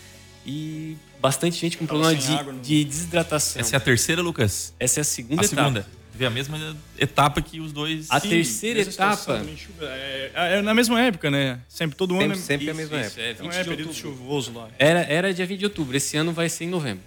[0.43, 3.59] e bastante gente com Tava problema de, no- de desidratação.
[3.61, 4.73] Essa é a terceira, Lucas?
[4.79, 5.61] Essa é a segunda A etapa.
[5.61, 5.87] segunda.
[6.19, 8.07] Vê a mesma etapa que os dois.
[8.11, 9.41] A Sim, terceira etapa-.
[9.81, 11.61] É, é na mesma época, né?
[11.69, 12.35] Sempre, todo ano.
[12.35, 13.21] Sempre, sempre a Isso, mesma isso, época.
[13.21, 14.11] é, Então 20 é de período outubro.
[14.17, 14.67] chuvoso lá.
[14.77, 17.03] Era, era dia 20 de outubro, esse ano vai ser em novembro.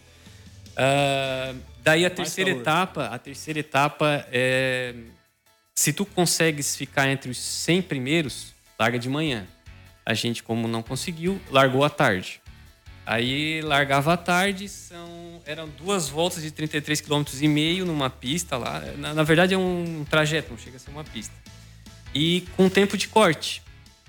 [0.74, 1.54] Ah,
[1.84, 2.62] daí a terceira calor.
[2.62, 4.94] etapa, a terceira etapa é
[5.74, 9.46] se tu consegues ficar entre os 100 primeiros, larga de manhã.
[10.06, 12.40] A gente como não conseguiu, largou à tarde.
[13.04, 18.56] Aí largava à tarde, são eram duas voltas de 33 km e meio numa pista
[18.56, 18.80] lá.
[18.96, 21.34] Na, na verdade é um trajeto, não chega a ser uma pista.
[22.14, 23.62] E com tempo de corte.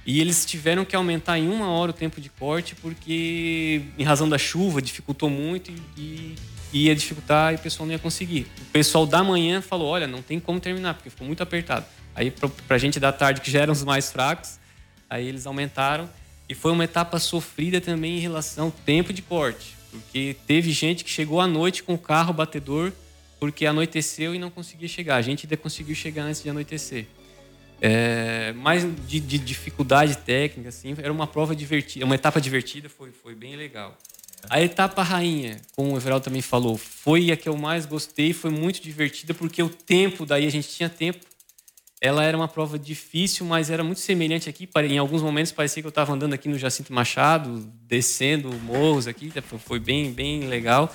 [0.06, 4.28] E eles tiveram que aumentar em uma hora o tempo de corte porque, em razão
[4.28, 6.36] da chuva, dificultou muito e,
[6.74, 8.48] e ia dificultar e o pessoal não ia conseguir.
[8.62, 11.86] O pessoal da manhã falou: olha, não tem como terminar, porque ficou muito apertado.
[12.14, 14.60] Aí, pra, pra gente da tarde, que já eram os mais fracos,
[15.10, 16.10] aí eles aumentaram.
[16.48, 21.04] E foi uma etapa sofrida também em relação ao tempo de corte, porque teve gente
[21.04, 22.92] que chegou à noite com o carro batedor
[23.44, 25.18] porque anoiteceu e não conseguia chegar.
[25.18, 27.08] A gente ainda conseguiu chegar antes de anoitecer.
[27.82, 33.12] É, mas de, de dificuldade técnica, assim, era uma prova divertida, uma etapa divertida, foi,
[33.12, 33.98] foi bem legal.
[34.50, 38.50] A etapa rainha, como o Everaldo também falou, foi a que eu mais gostei, foi
[38.50, 41.20] muito divertida, porque o tempo, daí a gente tinha tempo.
[42.04, 44.68] Ela era uma prova difícil, mas era muito semelhante aqui.
[44.90, 49.32] Em alguns momentos parecia que eu estava andando aqui no Jacinto Machado, descendo morros aqui,
[49.60, 50.94] foi bem, bem legal.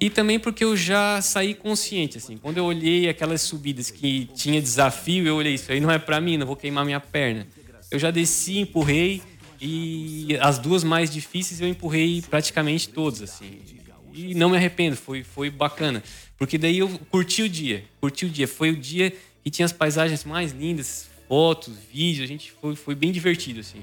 [0.00, 2.36] E também porque eu já saí consciente, assim.
[2.36, 6.20] Quando eu olhei aquelas subidas que tinha desafio, eu olhei, isso aí não é para
[6.20, 7.46] mim, não vou queimar minha perna.
[7.88, 9.22] Eu já desci, empurrei,
[9.60, 13.60] e as duas mais difíceis eu empurrei praticamente todas, assim.
[14.12, 16.02] E não me arrependo, foi, foi bacana.
[16.36, 18.48] Porque daí eu curti o dia, curti o dia.
[18.48, 19.12] Foi o dia
[19.48, 23.80] que tinha as paisagens mais lindas, fotos, vídeos, a gente foi, foi bem divertido, assim.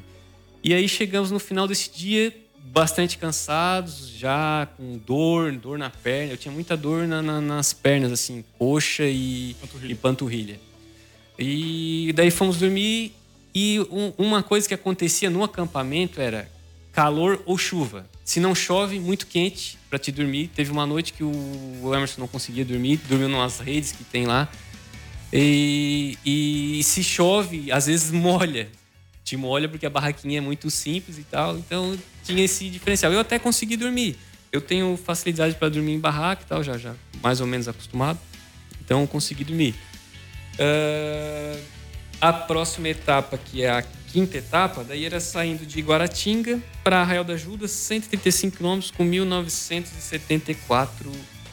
[0.63, 2.31] E aí chegamos no final desse dia,
[2.71, 6.33] bastante cansados, já com dor, dor na perna.
[6.33, 9.91] Eu tinha muita dor na- na- nas pernas, assim, coxa e Panturrilha.
[9.91, 10.59] e panturrilha.
[11.37, 13.11] E daí fomos dormir
[13.53, 16.47] e um- uma coisa que acontecia no acampamento era
[16.93, 18.07] calor ou chuva.
[18.23, 20.49] Se não chove, muito quente para te dormir.
[20.55, 24.47] Teve uma noite que o Emerson não conseguia dormir, dormiu nas redes que tem lá.
[25.37, 28.69] E, e se chove, às vezes molha.
[29.23, 31.57] Te molha porque a barraquinha é muito simples e tal.
[31.57, 33.11] Então tinha esse diferencial.
[33.11, 34.17] Eu até consegui dormir.
[34.49, 38.17] Eu tenho facilidade para dormir em barraca e tal, já, já mais ou menos acostumado.
[38.81, 39.75] Então consegui dormir.
[40.57, 41.59] Ah,
[42.21, 47.25] a próxima etapa, que é a quinta etapa, daí era saindo de Guaratinga para Arraial
[47.25, 51.11] da Judas, 135 km com 1974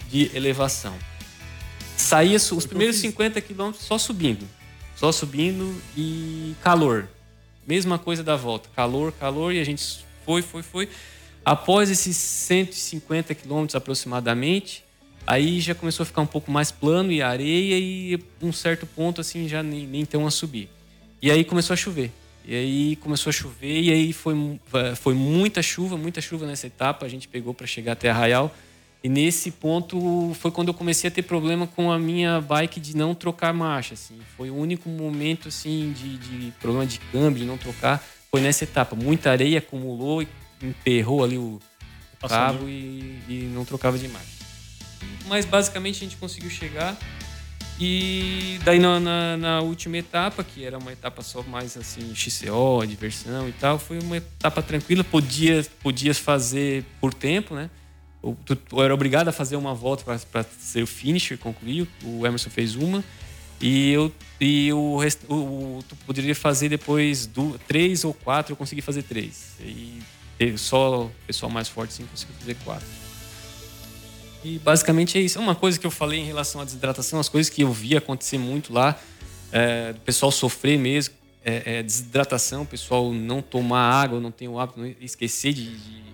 [0.09, 0.97] de elevação.
[2.03, 4.47] Saía os primeiros 50 km só subindo.
[4.97, 7.09] Só subindo e calor.
[7.67, 8.69] Mesma coisa da volta.
[8.75, 10.89] Calor, calor, e a gente foi, foi, foi.
[11.45, 14.85] Após esses 150 quilômetros aproximadamente,
[15.27, 19.21] aí já começou a ficar um pouco mais plano e areia, e um certo ponto
[19.21, 20.69] assim já nem, nem tão a subir.
[21.21, 22.11] E aí começou a chover.
[22.45, 24.61] E aí começou a chover, e aí foi, mu-
[24.97, 27.07] foi muita chuva, muita chuva nessa etapa.
[27.07, 28.53] A gente pegou para chegar até Arraial.
[29.05, 32.97] E nesse ponto foi quando eu comecei a ter problema com a minha bike de
[32.97, 33.95] não trocar marcha.
[33.95, 34.19] Assim.
[34.37, 38.03] Foi o único momento assim de, de problema de câmbio, de não trocar.
[38.31, 38.95] Foi nessa etapa.
[38.95, 40.29] Muita areia acumulou e
[40.63, 41.61] emperrou ali o
[42.21, 44.29] Passou cabo e, e não trocava de marcha.
[45.27, 46.97] Mas basicamente a gente conseguiu chegar.
[47.81, 52.87] E daí na, na, na última etapa, que era uma etapa só mais assim, XCO,
[52.87, 55.03] diversão e tal, foi uma etapa tranquila.
[55.03, 57.69] Podia, podia fazer por tempo, né?
[58.47, 61.89] Tu, era obrigado a fazer uma volta para ser o finisher, concluir.
[62.05, 63.03] O Emerson fez uma.
[63.61, 64.99] E eu e o,
[65.29, 69.53] o, tu poderia fazer depois do, três ou quatro, eu consegui fazer três.
[69.61, 70.01] E
[70.57, 72.87] só o pessoal mais forte sim conseguiu fazer quatro.
[74.45, 75.39] E basicamente é isso.
[75.39, 77.97] É uma coisa que eu falei em relação à desidratação, as coisas que eu vi
[77.97, 78.99] acontecer muito lá,
[79.53, 81.15] é, pessoal sofrer mesmo,
[81.45, 86.12] é, é, desidratação, o pessoal não tomar água, não ter o hábito, esquecer de, de-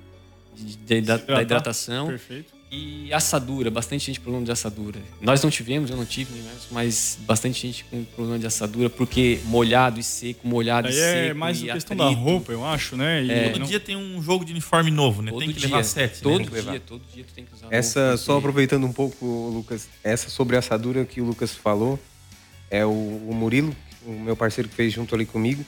[0.64, 2.06] de- de- da, da hidratação.
[2.08, 2.58] Perfeito.
[2.70, 5.00] E assadura, bastante gente com problema de assadura.
[5.22, 6.30] Nós não tivemos, eu não tive,
[6.70, 11.12] mas bastante gente com problema de assadura, porque molhado e seco, molhado Aí e é
[11.28, 11.38] seco.
[11.38, 12.14] mais e a questão atrito.
[12.14, 13.24] da roupa, eu acho, né?
[13.24, 13.48] E É.
[13.48, 15.30] Todo não- dia tem um jogo de uniforme novo, né?
[15.30, 16.44] Todo tem que dia, levar sete, todo né?
[16.44, 16.70] que levar.
[16.72, 20.28] dia, todo dia tu tem que usar Essa, roupa, só aproveitando um pouco, Lucas, essa
[20.28, 21.98] sobre a assadura que o Lucas falou,
[22.70, 25.64] é o, o Murilo, o meu parceiro que fez junto ali comigo,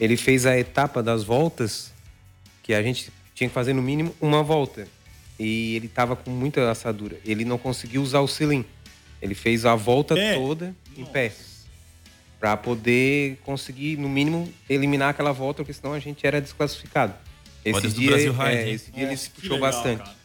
[0.00, 1.92] ele fez a etapa das voltas,
[2.64, 4.86] que a gente tinha que fazer no mínimo uma volta.
[5.38, 7.18] E ele tava com muita assadura.
[7.24, 8.64] Ele não conseguiu usar o selim.
[9.20, 10.34] Ele fez a volta É.
[10.34, 11.32] toda em pé.
[12.38, 17.14] Pra poder conseguir, no mínimo, eliminar aquela volta, porque senão a gente era desclassificado.
[17.64, 18.74] Esse do dia, Brasil é, hein?
[18.74, 19.98] esse dia ele Nossa, se que puxou legal, bastante.
[20.02, 20.16] cara.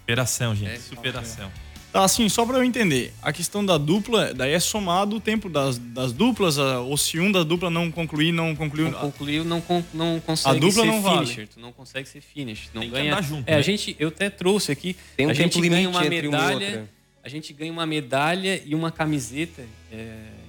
[0.00, 0.70] Superação, gente.
[0.72, 1.48] É, superação.
[1.48, 1.54] Tá,
[1.94, 5.78] assim, só pra eu entender, a questão da dupla, daí é somado o tempo das,
[5.78, 8.90] das duplas, a- ou se um da dupla não concluir, não concluiu.
[8.90, 11.26] não concluiu, não, con- não consegue A dupla ser não vale.
[11.26, 11.48] finisher.
[11.48, 12.70] Tu não consegue ser finish.
[12.72, 13.20] Não Tem ganha.
[13.22, 13.62] junto, é, a né?
[13.62, 14.96] gente, eu até trouxe aqui.
[15.16, 16.54] Tem um a gente ganha uma medalha.
[16.66, 16.88] outra.
[17.24, 19.62] A gente ganha uma medalha e uma camiseta
[19.92, 19.96] é,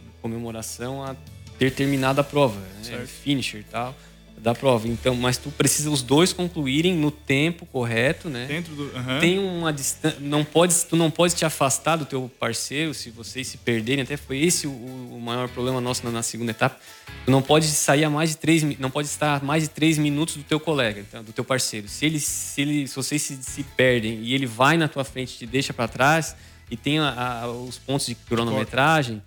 [0.08, 1.16] em comemoração a
[1.60, 3.06] ter terminado a prova, né?
[3.24, 3.96] Finisher e tal
[4.44, 4.88] da prova.
[4.88, 8.46] Então, mas tu precisa os dois concluírem no tempo correto, né?
[8.46, 8.92] Dentro do.
[8.96, 9.20] aham.
[9.20, 13.48] tem uma distância, não pode, tu não pode te afastar do teu parceiro se vocês
[13.48, 14.04] se perderem.
[14.04, 16.78] Até foi esse o, o maior problema nosso na, na segunda etapa.
[17.26, 19.98] Tu não pode sair a mais de três, não pode estar a mais de três
[19.98, 21.88] minutos do teu colega, então, do teu parceiro.
[21.88, 25.36] Se ele, se ele, se vocês se, se perdem e ele vai na tua frente,
[25.36, 26.36] e te deixa para trás
[26.70, 29.22] e tem a- a- os pontos de cronometragem,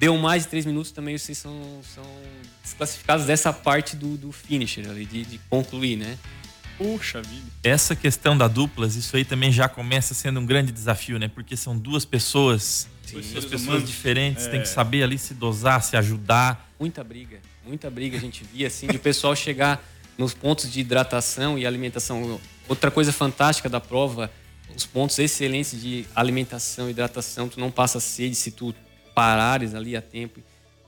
[0.00, 1.52] deu mais de três minutos também vocês são,
[1.94, 2.02] são
[2.62, 6.16] desclassificados dessa parte do, do finisher ali, de, de concluir, né?
[6.78, 7.46] Puxa vida.
[7.62, 11.28] Essa questão da duplas, isso aí também já começa sendo um grande desafio, né?
[11.28, 13.86] Porque são duas pessoas, duas seres pessoas humanos.
[13.86, 14.48] diferentes, É.
[14.48, 16.72] tem que saber ali se dosar, se ajudar.
[16.80, 19.84] Muita briga, muita briga a gente via, assim, de o pessoal chegar
[20.16, 22.40] nos pontos de hidratação e alimentação.
[22.66, 24.30] Outra coisa fantástica da prova,
[24.74, 28.74] os pontos excelentes de alimentação e hidratação, tu não passa sede se tu
[29.14, 30.40] parares ali a tempo.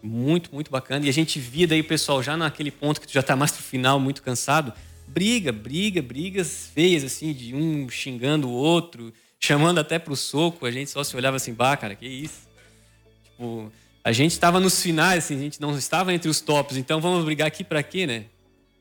[0.02, 1.06] Muito, muito bacana.
[1.06, 3.52] E a gente via daí o pessoal já naquele ponto que tu já tá mais
[3.52, 4.72] pro final, muito cansado.
[5.06, 10.66] Briga, briga, brigas feias, assim, de um xingando o outro, chamando até pro soco.
[10.66, 12.48] A gente só se olhava assim, bah, cara, que isso?
[13.24, 13.70] Tipo,
[14.02, 17.24] a gente estava nos finais, assim, a gente não estava entre os tops, então vamos
[17.24, 18.24] brigar aqui pra quê, né?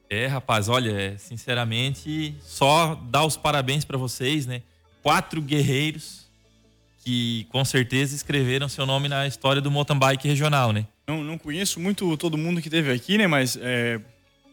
[0.09, 4.61] É, rapaz, olha, sinceramente, só dar os parabéns pra vocês, né?
[5.01, 6.20] Quatro guerreiros
[7.03, 10.85] que com certeza escreveram seu nome na história do mountain bike regional, né?
[11.07, 13.27] Não, não conheço muito todo mundo que teve aqui, né?
[13.27, 13.99] Mas é,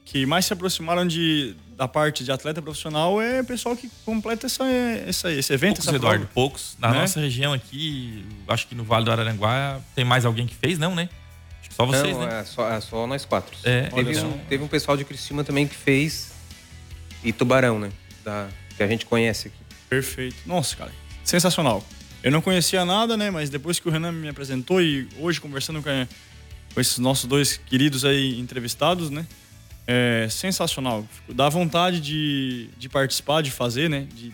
[0.05, 4.47] que mais se aproximaram de, da parte de atleta profissional é o pessoal que completa
[4.47, 6.35] essa, essa, esse evento, Poucos, essa Eduardo, prova.
[6.35, 6.77] poucos.
[6.79, 7.01] Na Né?
[7.01, 10.95] nossa região aqui, acho que no Vale do Araranguá, tem mais alguém que fez, não,
[10.95, 11.09] né?
[11.61, 12.41] Acho que só vocês, não, né?
[12.41, 13.55] é só, é só nós quatro.
[13.63, 16.33] É, teve, um, teve um pessoal de Criciúma também que fez
[17.23, 17.91] e Tubarão, né?
[18.25, 19.59] Da, que a gente conhece aqui.
[19.91, 20.37] Perfeito.
[20.47, 20.93] Nossa, cara,
[21.23, 21.85] sensacional.
[22.23, 23.31] Eu não conhecia nada, né?
[23.31, 26.07] Mas depois que o Renan me apresentou e hoje conversando com, a-
[26.75, 29.27] com esses nossos dois queridos aí entrevistados, né?
[29.87, 31.07] É sensacional.
[31.29, 34.07] Dá vontade de, de participar, de fazer, né?
[34.15, 34.33] De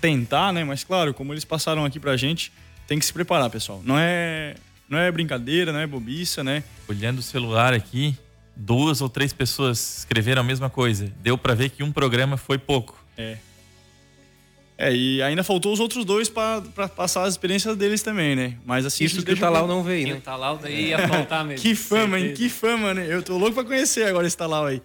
[0.00, 0.62] tentar, né?
[0.64, 2.52] Mas claro, como eles passaram aqui pra gente,
[2.86, 3.82] tem que se preparar, pessoal.
[3.84, 4.54] Não é,
[4.88, 6.62] não é brincadeira, não é bobiça, né?
[6.86, 8.14] Olhando o celular aqui,
[8.54, 11.10] duas ou três pessoas escreveram a mesma coisa.
[11.22, 13.02] Deu pra ver que um programa foi pouco.
[13.16, 13.38] É,
[14.78, 18.56] e ainda faltou os outros dois pra pra passar as experiências deles também, né?
[18.64, 19.04] Mas assim.
[19.04, 20.20] Isso gente que o Talau não veio, né?
[20.22, 21.62] tá lá, daí ia faltar mesmo.
[21.62, 22.34] Que fama, hein?
[22.34, 23.06] Que fama, né?
[23.08, 24.82] Eu tô louco pra conhecer agora esse Talau aí.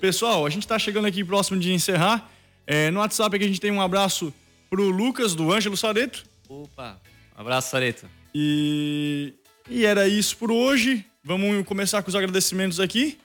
[0.00, 2.30] Pessoal, a gente tá chegando aqui próximo de encerrar.
[2.66, 4.32] É, no WhatsApp aqui a gente tem um abraço
[4.70, 6.24] pro Lucas, do Ângelo Sareto.
[6.48, 7.00] Opa,
[7.36, 8.08] um abraço, Sareto.
[8.34, 9.34] E,
[9.68, 11.04] e era isso por hoje.
[11.24, 13.18] Vamos começar com os agradecimentos aqui.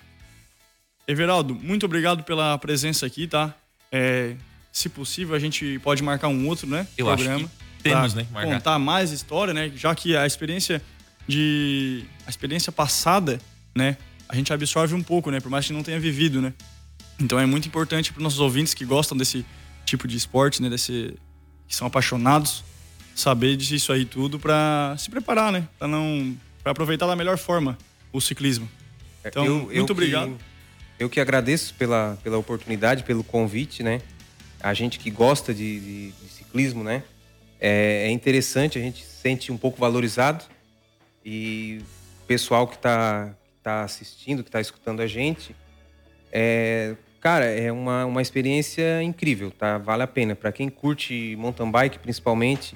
[1.08, 3.56] Everaldo, muito obrigado pela presença aqui, tá?
[3.92, 4.36] É,
[4.72, 6.88] se possível, a gente pode marcar um outro, né?
[6.98, 7.50] Eu acho que
[7.84, 8.54] temos, né, marcar.
[8.54, 9.72] Contar mais história, né?
[9.76, 10.82] Já que a experiência
[11.28, 13.40] de a experiência passada,
[13.76, 13.98] né?
[14.30, 15.40] A gente absorve um pouco, né?
[15.40, 16.54] Por mais que não tenha vivido, né?
[17.20, 19.46] Então é muito importante para nossos ouvintes que gostam desse
[19.86, 20.70] tipo de esporte, né?
[20.70, 21.14] Desse
[21.68, 22.64] que são apaixonados,
[23.16, 25.68] saber disso aí tudo para se preparar, né?
[25.80, 27.78] Para não para aproveitar da melhor forma
[28.12, 28.70] o ciclismo.
[29.26, 30.38] Então, muito que- obrigado.
[31.00, 34.02] eu que agradeço pela, pela oportunidade, pelo convite, né?
[34.62, 37.04] A gente que gosta de, de- de ciclismo, né?
[37.60, 40.44] É, é interessante, a gente se sente um pouco valorizado.
[41.24, 41.82] E
[42.24, 45.56] o pessoal que está tá assistindo, que está escutando a gente,
[46.32, 49.78] é, cara, é uma, uma experiência incrível, tá?
[49.78, 50.36] Vale a pena.
[50.36, 52.76] Para quem curte mountain bike, principalmente,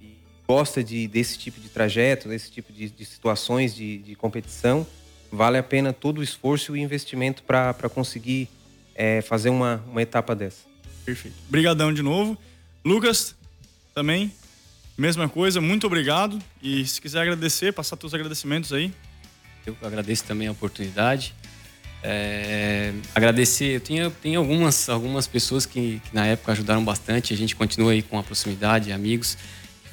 [0.00, 0.16] e
[0.48, 4.86] gosta de, desse tipo de trajeto, desse tipo de, de situações de, de competição,
[5.30, 8.48] vale a pena todo o esforço e o investimento para conseguir
[8.94, 10.66] é, fazer uma, uma etapa dessa.
[11.06, 11.36] Perfeito.
[11.48, 12.36] Obrigadão de novo.
[12.84, 13.34] Lucas,
[13.94, 14.32] também,
[14.98, 16.38] mesma coisa, muito obrigado.
[16.60, 18.92] E se quiser agradecer, passar seus agradecimentos aí.
[19.64, 21.32] Eu agradeço também a oportunidade.
[22.02, 27.36] É, agradecer, eu tinha, tenho algumas, algumas pessoas que, que, na época ajudaram bastante, a
[27.36, 29.38] gente continua aí com a proximidade, amigos.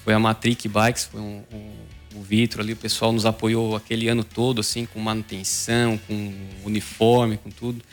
[0.03, 4.07] Foi a Matric Bikes, foi um, um, o Vitor ali, o pessoal nos apoiou aquele
[4.09, 6.33] ano todo, assim, com manutenção, com
[6.65, 7.83] uniforme, com tudo.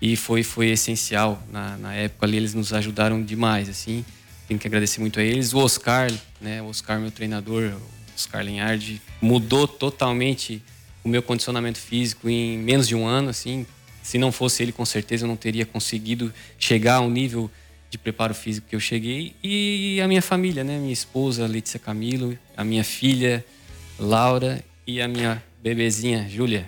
[0.00, 4.04] E foi, foi essencial na, na época ali, eles nos ajudaram demais, assim.
[4.48, 5.52] Tenho que agradecer muito a eles.
[5.52, 7.74] O Oscar, né, o Oscar, meu treinador,
[8.16, 10.62] Oscar Linhard, mudou totalmente
[11.04, 13.66] o meu condicionamento físico em menos de um ano, assim.
[14.02, 17.50] Se não fosse ele, com certeza eu não teria conseguido chegar ao nível
[17.90, 19.34] de preparo físico que eu cheguei.
[19.42, 20.78] E a minha família, né?
[20.78, 23.44] Minha esposa, Letícia Camilo, a minha filha,
[23.98, 26.66] Laura e a minha bebezinha, Júlia.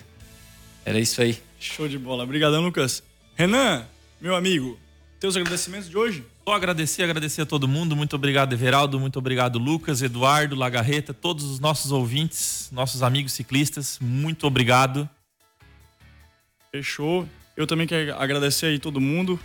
[0.84, 1.38] Era isso aí.
[1.58, 2.24] Show de bola.
[2.24, 3.02] Obrigadão, Lucas.
[3.34, 3.86] Renan,
[4.20, 4.78] meu amigo,
[5.18, 6.24] teus agradecimentos de hoje?
[6.44, 7.96] Só agradecer, agradecer a todo mundo.
[7.96, 8.98] Muito obrigado, Everaldo.
[8.98, 13.98] Muito obrigado, Lucas, Eduardo, Lagarreta, todos os nossos ouvintes, nossos amigos ciclistas.
[14.00, 15.08] Muito obrigado.
[16.70, 17.28] Fechou.
[17.56, 19.38] Eu também quero agradecer aí todo mundo.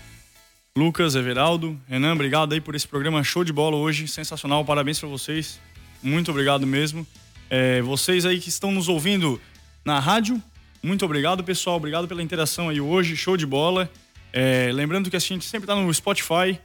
[0.77, 5.09] Lucas, Everaldo, Renan, obrigado aí por esse programa show de bola hoje, sensacional, parabéns para
[5.09, 5.59] vocês,
[6.03, 7.05] muito obrigado mesmo.
[7.49, 9.41] É, vocês aí que estão nos ouvindo
[9.83, 10.39] na rádio,
[10.83, 13.89] muito obrigado pessoal, obrigado pela interação aí hoje, show de bola.
[14.31, 16.59] É, lembrando que a gente sempre está no Spotify,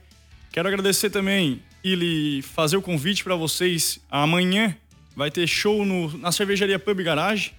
[0.53, 3.99] Quero agradecer também e fazer o convite para vocês.
[4.07, 4.77] Amanhã
[5.15, 7.53] vai ter show no, na cervejaria Pub Garage,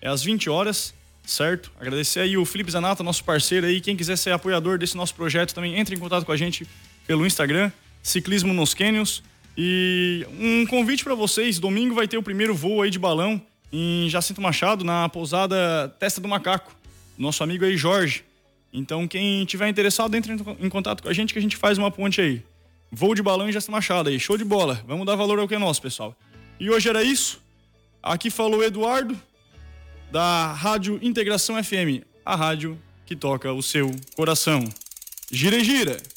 [0.00, 0.94] é às 20 horas,
[1.24, 1.72] certo?
[1.80, 3.80] Agradecer aí o Felipe Zanata, nosso parceiro aí.
[3.80, 6.64] Quem quiser ser apoiador desse nosso projeto também entre em contato com a gente
[7.04, 9.24] pelo Instagram, Ciclismo nos Canyons.
[9.58, 13.42] E um convite para vocês: domingo vai ter o primeiro voo aí de balão
[13.72, 16.74] em Jacinto Machado, na pousada Testa do Macaco.
[17.18, 18.24] Nosso amigo aí, Jorge.
[18.72, 21.90] Então, quem tiver interessado, entre em contato com a gente que a gente faz uma
[21.90, 22.42] ponte aí.
[22.90, 24.20] Voo de balão e Jasta Machado aí.
[24.20, 24.82] Show de bola.
[24.86, 26.14] Vamos dar valor ao que é nosso, pessoal.
[26.60, 27.40] E hoje era isso.
[28.02, 29.18] Aqui falou Eduardo,
[30.12, 34.64] da Rádio Integração FM, a rádio que toca o seu coração.
[35.30, 36.15] Gira e gira!